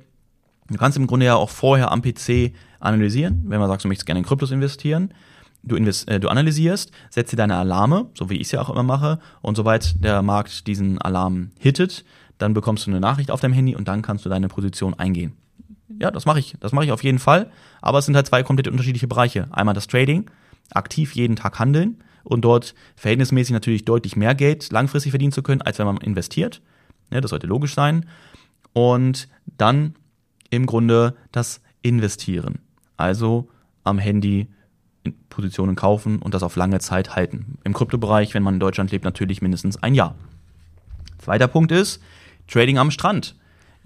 du 0.69 0.77
kannst 0.77 0.97
im 0.97 1.08
Grunde 1.08 1.25
ja 1.25 1.36
auch 1.36 1.49
vorher 1.49 1.91
am 1.91 2.01
PC 2.01 2.53
analysieren, 2.80 3.43
wenn 3.47 3.60
man 3.60 3.69
sagt, 3.69 3.84
du 3.84 3.88
möchtest 3.88 4.06
gerne 4.06 4.19
in 4.19 4.25
Kryptos 4.25 4.51
investieren. 4.51 5.13
Du, 5.63 5.75
invest, 5.75 6.08
äh, 6.08 6.19
du 6.19 6.30
analysierst, 6.30 6.91
setzt 7.10 7.34
dir 7.34 7.38
deine 7.38 7.56
Alarme, 7.56 8.10
so 8.13 8.30
wie 8.30 8.36
ich 8.36 8.43
es 8.43 8.51
ja 8.51 8.62
auch 8.62 8.69
immer 8.69 8.84
mache, 8.84 9.19
und 9.41 9.56
sobald 9.58 10.01
der 10.03 10.21
Markt 10.21 10.67
diesen 10.67 11.01
Alarm 11.01 11.49
hittet, 11.60 12.06
dann 12.38 12.53
bekommst 12.53 12.86
du 12.86 12.91
eine 12.91 12.99
Nachricht 12.99 13.32
auf 13.32 13.41
deinem 13.41 13.53
Handy 13.53 13.75
und 13.75 13.88
dann 13.88 14.01
kannst 14.01 14.23
du 14.23 14.30
deine 14.30 14.47
Position 14.47 14.93
eingehen. 14.93 15.34
Ja, 15.99 16.12
das 16.12 16.25
mache 16.25 16.39
ich. 16.39 16.56
Das 16.60 16.71
mache 16.71 16.86
ich 16.86 16.91
auf 16.91 17.03
jeden 17.03 17.19
Fall. 17.19 17.49
Aber 17.82 17.99
es 17.99 18.06
sind 18.06 18.15
halt 18.15 18.27
zwei 18.27 18.43
komplett 18.43 18.67
unterschiedliche 18.67 19.08
Bereiche. 19.08 19.47
Einmal 19.51 19.73
das 19.73 19.88
Trading, 19.88 20.30
aktiv 20.71 21.15
jeden 21.15 21.36
Tag 21.36 21.60
handeln 21.60 22.03
und 22.23 22.41
dort 22.41 22.75
verhältnismäßig 22.95 23.53
natürlich 23.53 23.86
deutlich 23.86 24.15
mehr 24.15 24.36
Geld 24.36 24.71
langfristig 24.71 25.12
verdienen 25.12 25.32
zu 25.32 25.41
können, 25.43 25.62
als 25.62 25.80
wenn 25.80 25.86
man 25.86 25.97
investiert. 25.97 26.62
Ja, 27.12 27.21
das 27.21 27.30
sollte 27.30 27.47
logisch 27.47 27.73
sein. 27.73 28.06
Und 28.73 29.27
dann 29.45 29.95
im 30.50 30.66
Grunde 30.66 31.16
das 31.32 31.62
Investieren. 31.82 32.60
Also 32.98 33.48
am 33.84 34.00
Handy 34.00 34.48
Positionen 35.30 35.76
kaufen 35.76 36.20
und 36.20 36.34
das 36.34 36.44
auf 36.44 36.56
lange 36.56 36.80
Zeit 36.80 37.16
halten. 37.16 37.58
Im 37.64 37.74
Kryptobereich, 37.74 38.34
wenn 38.34 38.44
man 38.44 38.56
in 38.56 38.60
Deutschland 38.60 38.92
lebt, 38.92 39.06
natürlich 39.06 39.42
mindestens 39.42 39.82
ein 39.82 39.94
Jahr. 39.94 40.16
Zweiter 41.18 41.48
Punkt 41.48 41.72
ist 41.72 42.02
Trading 42.48 42.78
am 42.78 42.92
Strand. 42.92 43.36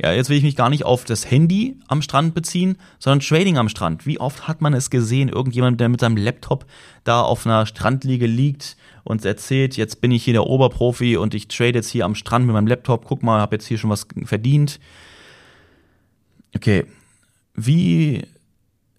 Ja, 0.01 0.11
jetzt 0.11 0.29
will 0.29 0.37
ich 0.37 0.43
mich 0.43 0.55
gar 0.55 0.69
nicht 0.71 0.83
auf 0.83 1.03
das 1.03 1.29
Handy 1.29 1.77
am 1.87 2.01
Strand 2.01 2.33
beziehen, 2.33 2.77
sondern 2.97 3.19
Trading 3.19 3.57
am 3.57 3.69
Strand. 3.69 4.07
Wie 4.07 4.19
oft 4.19 4.47
hat 4.47 4.59
man 4.59 4.73
es 4.73 4.89
gesehen, 4.89 5.29
irgendjemand, 5.29 5.79
der 5.79 5.89
mit 5.89 5.99
seinem 5.99 6.17
Laptop 6.17 6.65
da 7.03 7.21
auf 7.21 7.45
einer 7.45 7.67
Strandliege 7.67 8.25
liegt 8.25 8.77
und 9.03 9.23
erzählt, 9.23 9.77
jetzt 9.77 10.01
bin 10.01 10.11
ich 10.11 10.23
hier 10.23 10.33
der 10.33 10.47
Oberprofi 10.47 11.17
und 11.17 11.35
ich 11.35 11.47
trade 11.47 11.75
jetzt 11.75 11.89
hier 11.89 12.05
am 12.05 12.15
Strand 12.15 12.45
mit 12.47 12.53
meinem 12.53 12.67
Laptop, 12.67 13.05
guck 13.05 13.21
mal, 13.21 13.41
habe 13.41 13.55
jetzt 13.55 13.67
hier 13.67 13.77
schon 13.77 13.91
was 13.91 14.07
verdient. 14.23 14.79
Okay, 16.55 16.85
wie 17.55 18.23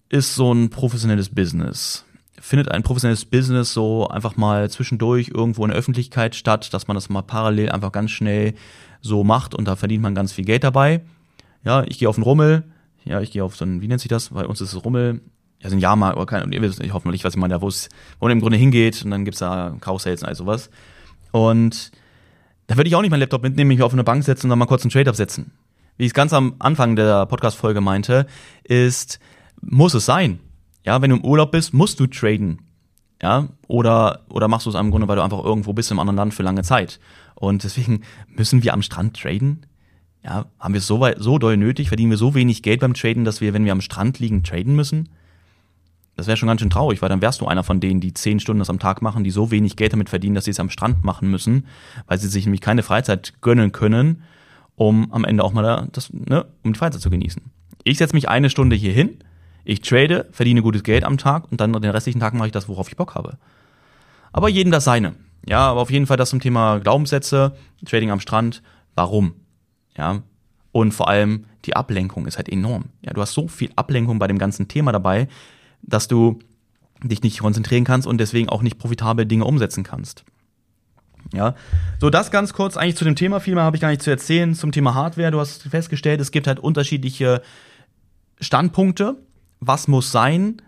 ist 0.09 0.35
so 0.35 0.53
ein 0.53 0.69
professionelles 0.69 1.29
Business? 1.29 2.05
Findet 2.39 2.69
ein 2.71 2.83
professionelles 2.83 3.25
Business 3.25 3.73
so 3.73 4.07
einfach 4.07 4.35
mal 4.35 4.69
zwischendurch 4.69 5.29
irgendwo 5.29 5.63
in 5.63 5.69
der 5.69 5.77
Öffentlichkeit 5.77 6.35
statt, 6.35 6.73
dass 6.73 6.87
man 6.87 6.95
das 6.95 7.09
mal 7.09 7.21
parallel 7.21 7.69
einfach 7.69 7.91
ganz 7.91 8.11
schnell 8.11 8.53
so 9.01 9.23
macht 9.23 9.55
und 9.55 9.65
da 9.65 9.75
verdient 9.75 10.03
man 10.03 10.15
ganz 10.15 10.33
viel 10.33 10.45
Geld 10.45 10.63
dabei? 10.63 11.01
Ja, 11.63 11.83
ich 11.83 11.99
gehe 11.99 12.09
auf 12.09 12.15
den 12.15 12.23
Rummel, 12.23 12.63
ja, 13.05 13.21
ich 13.21 13.31
gehe 13.31 13.43
auf 13.43 13.55
so 13.55 13.65
ein, 13.65 13.81
wie 13.81 13.87
nennt 13.87 14.01
sich 14.01 14.09
das? 14.09 14.29
Bei 14.29 14.45
uns 14.45 14.59
ist 14.61 14.73
es 14.73 14.83
Rummel, 14.83 15.21
ja, 15.61 15.69
so 15.69 15.75
ein 15.75 15.79
Jahrmarkt 15.79 16.17
oder 16.17 16.25
kein, 16.25 16.51
ihr 16.51 16.61
wisst, 16.61 16.81
ich 16.81 16.93
hoffentlich, 16.93 17.23
was 17.23 17.35
ich 17.35 17.39
meine, 17.39 17.61
wo 17.61 17.67
es, 17.67 17.89
wo 18.19 18.25
man 18.25 18.33
im 18.33 18.41
Grunde 18.41 18.57
hingeht 18.57 19.03
und 19.05 19.11
dann 19.11 19.25
gibt's 19.25 19.39
da 19.39 19.75
Karussells 19.79 20.21
und 20.21 20.27
all 20.27 20.35
sowas. 20.35 20.69
Und 21.31 21.91
da 22.67 22.77
würde 22.77 22.87
ich 22.87 22.95
auch 22.95 23.01
nicht 23.01 23.11
meinen 23.11 23.21
Laptop 23.21 23.43
mitnehmen, 23.43 23.69
mich 23.69 23.81
auf 23.81 23.93
eine 23.93 24.03
Bank 24.03 24.23
setzen 24.23 24.47
und 24.47 24.49
dann 24.49 24.59
mal 24.59 24.65
kurz 24.65 24.83
einen 24.83 24.91
Trade 24.91 25.09
absetzen. 25.09 25.51
Wie 25.97 26.05
ich 26.05 26.09
es 26.09 26.13
ganz 26.13 26.33
am 26.33 26.55
Anfang 26.59 26.95
der 26.95 27.25
Podcast-Folge 27.25 27.81
meinte, 27.81 28.25
ist, 28.63 29.19
muss 29.61 29.93
es 29.93 30.05
sein. 30.05 30.39
Ja, 30.85 31.01
wenn 31.01 31.09
du 31.09 31.17
im 31.17 31.25
Urlaub 31.25 31.51
bist, 31.51 31.73
musst 31.73 31.99
du 31.99 32.07
traden. 32.07 32.59
Ja, 33.21 33.47
oder, 33.67 34.25
oder 34.29 34.47
machst 34.47 34.65
du 34.65 34.69
es 34.69 34.75
im 34.75 34.91
Grunde, 34.91 35.07
weil 35.07 35.15
du 35.15 35.23
einfach 35.23 35.43
irgendwo 35.43 35.71
bist 35.71 35.91
im 35.91 35.99
anderen 35.99 36.17
Land 36.17 36.33
für 36.33 36.43
lange 36.43 36.63
Zeit. 36.63 36.99
Und 37.35 37.63
deswegen 37.63 38.01
müssen 38.27 38.63
wir 38.63 38.73
am 38.73 38.81
Strand 38.81 39.15
traden. 39.17 39.65
Ja, 40.23 40.45
haben 40.59 40.73
wir 40.73 40.79
es 40.79 40.87
so, 40.87 40.99
weit, 40.99 41.17
so 41.19 41.37
doll 41.37 41.57
nötig? 41.57 41.89
Verdienen 41.89 42.11
wir 42.11 42.17
so 42.17 42.33
wenig 42.33 42.63
Geld 42.63 42.79
beim 42.79 42.93
Traden, 42.93 43.25
dass 43.25 43.41
wir, 43.41 43.53
wenn 43.53 43.65
wir 43.65 43.73
am 43.73 43.81
Strand 43.81 44.19
liegen, 44.19 44.43
traden 44.43 44.75
müssen? 44.75 45.09
Das 46.15 46.27
wäre 46.27 46.37
schon 46.37 46.47
ganz 46.47 46.61
schön 46.61 46.69
traurig, 46.69 47.01
weil 47.01 47.09
dann 47.09 47.21
wärst 47.21 47.41
du 47.41 47.47
einer 47.47 47.63
von 47.63 47.79
denen, 47.79 47.99
die 47.99 48.13
zehn 48.13 48.39
Stunden 48.39 48.59
das 48.59 48.69
am 48.69 48.79
Tag 48.79 49.01
machen, 49.01 49.23
die 49.23 49.31
so 49.31 49.51
wenig 49.51 49.75
Geld 49.75 49.93
damit 49.93 50.09
verdienen, 50.09 50.35
dass 50.35 50.45
sie 50.45 50.51
es 50.51 50.59
am 50.59 50.69
Strand 50.69 51.03
machen 51.03 51.29
müssen, 51.29 51.65
weil 52.07 52.19
sie 52.19 52.27
sich 52.27 52.45
nämlich 52.45 52.61
keine 52.61 52.83
Freizeit 52.83 53.33
gönnen 53.41 53.71
können, 53.71 54.23
um 54.75 55.11
am 55.11 55.25
Ende 55.25 55.43
auch 55.43 55.53
mal 55.53 55.87
das, 55.91 56.11
ne, 56.11 56.45
um 56.63 56.73
die 56.73 56.79
Freizeit 56.79 57.01
zu 57.01 57.09
genießen. 57.09 57.41
Ich 57.83 57.97
setze 57.97 58.15
mich 58.15 58.29
eine 58.29 58.49
Stunde 58.49 58.75
hier 58.75 58.93
hin, 58.93 59.19
ich 59.65 59.81
trade, 59.81 60.27
verdiene 60.31 60.61
gutes 60.61 60.83
Geld 60.83 61.03
am 61.03 61.17
Tag 61.17 61.51
und 61.51 61.61
dann 61.61 61.73
den 61.73 61.91
restlichen 61.91 62.19
Tag 62.19 62.33
mache 62.33 62.47
ich 62.47 62.51
das, 62.51 62.67
worauf 62.67 62.89
ich 62.89 62.97
Bock 62.97 63.15
habe. 63.15 63.37
Aber 64.31 64.49
jedem 64.49 64.71
das 64.71 64.83
seine. 64.83 65.15
Ja, 65.47 65.69
aber 65.69 65.81
auf 65.81 65.91
jeden 65.91 66.07
Fall 66.07 66.17
das 66.17 66.29
zum 66.29 66.39
Thema 66.39 66.79
Glaubenssätze, 66.79 67.55
Trading 67.85 68.11
am 68.11 68.19
Strand. 68.19 68.61
Warum? 68.95 69.33
Ja. 69.97 70.23
Und 70.71 70.93
vor 70.93 71.07
allem 71.07 71.45
die 71.65 71.75
Ablenkung 71.75 72.25
ist 72.25 72.37
halt 72.37 72.49
enorm. 72.49 72.85
Ja, 73.01 73.13
du 73.13 73.21
hast 73.21 73.33
so 73.33 73.47
viel 73.47 73.71
Ablenkung 73.75 74.19
bei 74.19 74.27
dem 74.27 74.37
ganzen 74.37 74.67
Thema 74.67 74.91
dabei, 74.91 75.27
dass 75.81 76.07
du 76.07 76.39
dich 77.03 77.21
nicht 77.21 77.39
konzentrieren 77.39 77.83
kannst 77.83 78.07
und 78.07 78.17
deswegen 78.17 78.49
auch 78.49 78.61
nicht 78.61 78.79
profitable 78.79 79.25
Dinge 79.25 79.45
umsetzen 79.45 79.83
kannst. 79.83 80.23
Ja, 81.31 81.55
so 81.99 82.09
das 82.09 82.31
ganz 82.31 82.53
kurz 82.53 82.77
eigentlich 82.77 82.97
zu 82.97 83.05
dem 83.05 83.15
Thema. 83.15 83.39
Viel 83.39 83.55
mehr 83.55 83.63
habe 83.63 83.75
ich 83.75 83.81
gar 83.81 83.89
nicht 83.89 84.01
zu 84.01 84.09
erzählen 84.09 84.53
zum 84.53 84.71
Thema 84.71 84.93
Hardware. 84.93 85.31
Du 85.31 85.39
hast 85.39 85.63
festgestellt, 85.63 86.21
es 86.21 86.31
gibt 86.31 86.47
halt 86.47 86.59
unterschiedliche 86.59 87.41
Standpunkte. 88.39 89.17
Was 89.59 89.87
muss 89.87 90.11
sein? 90.11 90.61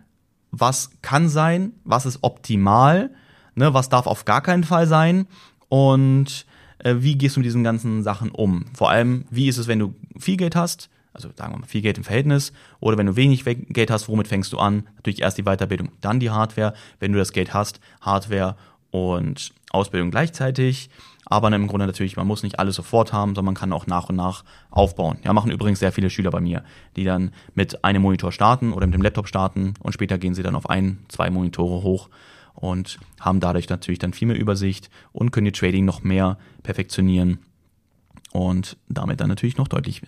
Was 0.51 0.91
kann 1.01 1.29
sein? 1.29 1.73
Was 1.83 2.05
ist 2.05 2.19
optimal? 2.21 3.11
Ne, 3.55 3.73
was 3.73 3.89
darf 3.89 4.07
auf 4.07 4.25
gar 4.25 4.41
keinen 4.41 4.63
Fall 4.63 4.87
sein? 4.87 5.27
Und 5.69 6.45
äh, 6.79 6.95
wie 6.99 7.17
gehst 7.17 7.35
du 7.35 7.41
mit 7.41 7.45
diesen 7.45 7.63
ganzen 7.63 8.03
Sachen 8.03 8.31
um? 8.31 8.65
Vor 8.73 8.89
allem, 8.89 9.25
wie 9.29 9.47
ist 9.47 9.57
es, 9.57 9.67
wenn 9.67 9.79
du 9.79 9.95
viel 10.17 10.37
Geld 10.37 10.55
hast? 10.55 10.89
Also 11.13 11.29
sagen 11.35 11.53
wir 11.53 11.59
mal 11.59 11.67
viel 11.67 11.81
Geld 11.81 11.97
im 11.97 12.03
Verhältnis. 12.03 12.51
Oder 12.79 12.97
wenn 12.97 13.05
du 13.05 13.15
wenig 13.15 13.45
Geld 13.45 13.89
hast, 13.89 14.09
womit 14.09 14.27
fängst 14.27 14.51
du 14.51 14.59
an? 14.59 14.83
Natürlich 14.97 15.21
erst 15.21 15.37
die 15.37 15.43
Weiterbildung, 15.43 15.91
dann 16.01 16.19
die 16.19 16.29
Hardware. 16.29 16.73
Wenn 16.99 17.13
du 17.13 17.17
das 17.17 17.31
Geld 17.31 17.53
hast, 17.53 17.79
Hardware 18.01 18.57
und 18.95 19.51
Ausbildung 19.71 20.11
gleichzeitig. 20.11 20.89
Aber 21.25 21.51
im 21.51 21.67
Grunde 21.67 21.87
natürlich, 21.87 22.17
man 22.17 22.27
muss 22.27 22.43
nicht 22.43 22.59
alles 22.59 22.75
sofort 22.75 23.11
haben, 23.11 23.31
sondern 23.31 23.45
man 23.45 23.55
kann 23.55 23.73
auch 23.73 23.87
nach 23.87 24.09
und 24.09 24.15
nach 24.15 24.43
aufbauen. 24.69 25.17
Ja, 25.23 25.33
machen 25.33 25.51
übrigens 25.51 25.79
sehr 25.79 25.91
viele 25.91 26.11
Schüler 26.11 26.29
bei 26.29 26.39
mir, 26.39 26.63
die 26.95 27.03
dann 27.03 27.31
mit 27.55 27.83
einem 27.83 28.03
Monitor 28.03 28.31
starten 28.31 28.71
oder 28.73 28.85
mit 28.85 28.93
dem 28.93 29.01
Laptop 29.01 29.27
starten 29.27 29.73
und 29.79 29.93
später 29.93 30.19
gehen 30.19 30.35
sie 30.35 30.43
dann 30.43 30.55
auf 30.55 30.69
ein, 30.69 30.99
zwei 31.07 31.31
Monitore 31.31 31.81
hoch 31.81 32.09
und 32.53 32.99
haben 33.19 33.39
dadurch 33.39 33.67
natürlich 33.67 33.99
dann 33.99 34.13
viel 34.13 34.27
mehr 34.27 34.37
Übersicht 34.37 34.91
und 35.13 35.31
können 35.31 35.47
ihr 35.47 35.53
Trading 35.53 35.83
noch 35.83 36.03
mehr 36.03 36.37
perfektionieren 36.61 37.39
und 38.31 38.77
damit 38.87 39.19
dann 39.19 39.29
natürlich 39.29 39.57
noch 39.57 39.67
deutlich 39.67 40.03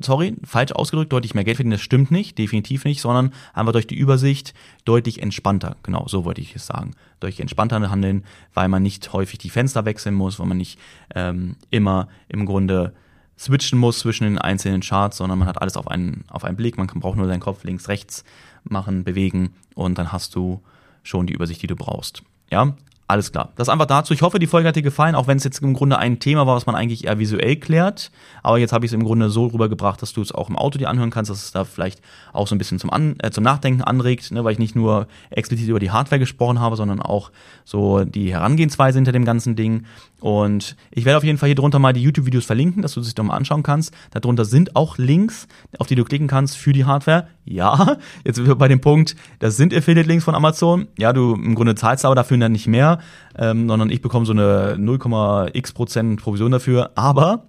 sorry, 0.00 0.36
falsch 0.44 0.72
ausgedrückt, 0.72 1.12
deutlich 1.12 1.34
mehr 1.34 1.44
Geld 1.44 1.56
verdienen, 1.56 1.72
das 1.72 1.80
stimmt 1.80 2.10
nicht, 2.10 2.38
definitiv 2.38 2.84
nicht, 2.84 3.00
sondern 3.00 3.32
einfach 3.52 3.72
durch 3.72 3.86
die 3.86 3.96
Übersicht 3.96 4.54
deutlich 4.84 5.20
entspannter, 5.20 5.76
genau, 5.82 6.06
so 6.06 6.24
wollte 6.24 6.40
ich 6.40 6.54
es 6.54 6.66
sagen, 6.66 6.92
deutlich 7.20 7.40
entspannter 7.40 7.90
handeln, 7.90 8.24
weil 8.54 8.68
man 8.68 8.82
nicht 8.82 9.12
häufig 9.12 9.38
die 9.38 9.50
Fenster 9.50 9.84
wechseln 9.84 10.14
muss, 10.14 10.38
weil 10.38 10.46
man 10.46 10.58
nicht 10.58 10.78
ähm, 11.14 11.56
immer 11.70 12.08
im 12.28 12.46
Grunde 12.46 12.94
switchen 13.38 13.78
muss 13.78 14.00
zwischen 14.00 14.24
den 14.24 14.38
einzelnen 14.38 14.80
Charts, 14.80 15.16
sondern 15.16 15.38
man 15.38 15.48
hat 15.48 15.60
alles 15.60 15.76
auf 15.76 15.88
einen, 15.88 16.24
auf 16.28 16.44
einen 16.44 16.56
Blick, 16.56 16.76
man 16.76 16.86
kann, 16.86 17.00
braucht 17.00 17.16
nur 17.16 17.26
seinen 17.26 17.40
Kopf 17.40 17.64
links, 17.64 17.88
rechts 17.88 18.24
machen, 18.64 19.04
bewegen 19.04 19.54
und 19.74 19.98
dann 19.98 20.12
hast 20.12 20.34
du 20.34 20.62
schon 21.02 21.26
die 21.26 21.32
Übersicht, 21.32 21.62
die 21.62 21.68
du 21.68 21.76
brauchst. 21.76 22.22
Ja, 22.50 22.76
alles 23.08 23.32
klar. 23.32 23.52
Das 23.56 23.70
einfach 23.70 23.86
dazu. 23.86 24.12
Ich 24.12 24.20
hoffe, 24.20 24.38
die 24.38 24.46
Folge 24.46 24.68
hat 24.68 24.76
dir 24.76 24.82
gefallen, 24.82 25.14
auch 25.14 25.26
wenn 25.26 25.38
es 25.38 25.44
jetzt 25.44 25.62
im 25.62 25.72
Grunde 25.72 25.98
ein 25.98 26.18
Thema 26.18 26.46
war, 26.46 26.54
was 26.54 26.66
man 26.66 26.74
eigentlich 26.74 27.04
eher 27.06 27.18
visuell 27.18 27.56
klärt. 27.56 28.10
Aber 28.42 28.58
jetzt 28.58 28.74
habe 28.74 28.84
ich 28.84 28.90
es 28.90 28.92
im 28.92 29.02
Grunde 29.02 29.30
so 29.30 29.46
rübergebracht, 29.46 30.02
dass 30.02 30.12
du 30.12 30.20
es 30.20 30.30
auch 30.30 30.50
im 30.50 30.56
Auto 30.56 30.78
dir 30.78 30.90
anhören 30.90 31.08
kannst, 31.08 31.30
dass 31.30 31.42
es 31.42 31.50
da 31.50 31.64
vielleicht 31.64 32.02
auch 32.34 32.46
so 32.46 32.54
ein 32.54 32.58
bisschen 32.58 32.78
zum, 32.78 32.90
An 32.90 33.16
äh, 33.20 33.30
zum 33.30 33.44
Nachdenken 33.44 33.80
anregt, 33.80 34.30
ne, 34.30 34.44
weil 34.44 34.52
ich 34.52 34.58
nicht 34.58 34.76
nur 34.76 35.06
explizit 35.30 35.68
über 35.68 35.80
die 35.80 35.90
Hardware 35.90 36.18
gesprochen 36.18 36.60
habe, 36.60 36.76
sondern 36.76 37.00
auch 37.00 37.30
so 37.64 38.04
die 38.04 38.30
Herangehensweise 38.30 38.98
hinter 38.98 39.12
dem 39.12 39.24
ganzen 39.24 39.56
Ding. 39.56 39.86
Und 40.20 40.76
ich 40.90 41.04
werde 41.04 41.18
auf 41.18 41.24
jeden 41.24 41.38
Fall 41.38 41.48
hier 41.48 41.54
drunter 41.54 41.78
mal 41.78 41.92
die 41.92 42.02
YouTube-Videos 42.02 42.44
verlinken, 42.44 42.82
dass 42.82 42.94
du 42.94 43.02
sich 43.02 43.14
doch 43.14 43.22
mal 43.22 43.36
anschauen 43.36 43.62
kannst. 43.62 43.94
Darunter 44.10 44.44
sind 44.44 44.74
auch 44.74 44.98
Links, 44.98 45.46
auf 45.78 45.86
die 45.86 45.94
du 45.94 46.04
klicken 46.04 46.26
kannst 46.26 46.56
für 46.56 46.72
die 46.72 46.84
Hardware. 46.84 47.28
Ja, 47.44 47.96
jetzt 48.24 48.40
bei 48.58 48.68
dem 48.68 48.80
Punkt, 48.80 49.14
das 49.38 49.56
sind 49.56 49.72
Affiliate-Links 49.72 50.24
von 50.24 50.34
Amazon. 50.34 50.88
Ja, 50.98 51.12
du 51.12 51.34
im 51.34 51.54
Grunde 51.54 51.76
zahlst 51.76 52.04
aber 52.04 52.16
dafür 52.16 52.36
dann 52.38 52.52
nicht 52.52 52.66
mehr, 52.66 52.98
ähm, 53.36 53.68
sondern 53.68 53.90
ich 53.90 54.02
bekomme 54.02 54.26
so 54.26 54.32
eine 54.32 54.76
0,x 54.76 55.72
Prozent 55.72 56.20
Provision 56.20 56.50
dafür. 56.50 56.90
Aber, 56.96 57.46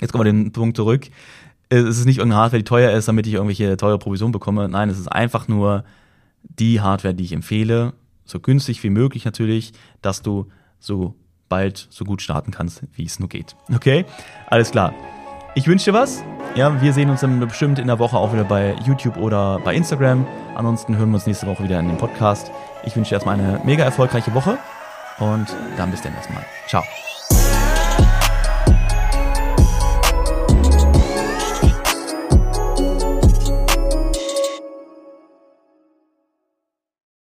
jetzt 0.00 0.12
kommen 0.12 0.24
wir 0.24 0.32
den 0.32 0.52
Punkt 0.52 0.76
zurück, 0.76 1.08
es 1.68 1.98
ist 1.98 2.04
nicht 2.04 2.18
irgendeine 2.18 2.42
Hardware, 2.42 2.58
die 2.58 2.64
teuer 2.64 2.92
ist, 2.92 3.08
damit 3.08 3.26
ich 3.26 3.34
irgendwelche 3.34 3.76
teure 3.76 3.98
Provision 3.98 4.32
bekomme. 4.32 4.68
Nein, 4.68 4.90
es 4.90 4.98
ist 4.98 5.08
einfach 5.08 5.48
nur 5.48 5.84
die 6.42 6.80
Hardware, 6.80 7.14
die 7.14 7.24
ich 7.24 7.32
empfehle, 7.32 7.94
so 8.24 8.40
günstig 8.40 8.82
wie 8.82 8.90
möglich 8.90 9.24
natürlich, 9.24 9.72
dass 10.02 10.22
du 10.22 10.48
so 10.78 11.14
bald 11.52 11.86
so 11.90 12.06
gut 12.06 12.22
starten 12.22 12.50
kannst, 12.50 12.82
wie 12.94 13.04
es 13.04 13.20
nur 13.20 13.28
geht. 13.28 13.56
Okay? 13.74 14.06
Alles 14.46 14.70
klar. 14.70 14.94
Ich 15.54 15.66
wünsche 15.66 15.90
dir 15.90 15.98
was. 15.98 16.24
Ja, 16.54 16.80
wir 16.80 16.94
sehen 16.94 17.10
uns 17.10 17.20
dann 17.20 17.38
bestimmt 17.40 17.78
in 17.78 17.88
der 17.88 17.98
Woche 17.98 18.16
auch 18.16 18.32
wieder 18.32 18.44
bei 18.44 18.74
YouTube 18.86 19.18
oder 19.18 19.58
bei 19.58 19.74
Instagram. 19.74 20.26
Ansonsten 20.54 20.96
hören 20.96 21.10
wir 21.10 21.16
uns 21.16 21.26
nächste 21.26 21.46
Woche 21.46 21.62
wieder 21.62 21.78
in 21.78 21.88
dem 21.88 21.98
Podcast. 21.98 22.50
Ich 22.84 22.96
wünsche 22.96 23.10
dir 23.10 23.16
erstmal 23.16 23.38
eine 23.38 23.60
mega 23.64 23.84
erfolgreiche 23.84 24.32
Woche 24.32 24.56
und 25.18 25.54
dann 25.76 25.90
bis 25.90 26.00
dann 26.00 26.14
erstmal. 26.14 26.42
Ciao. 26.68 26.82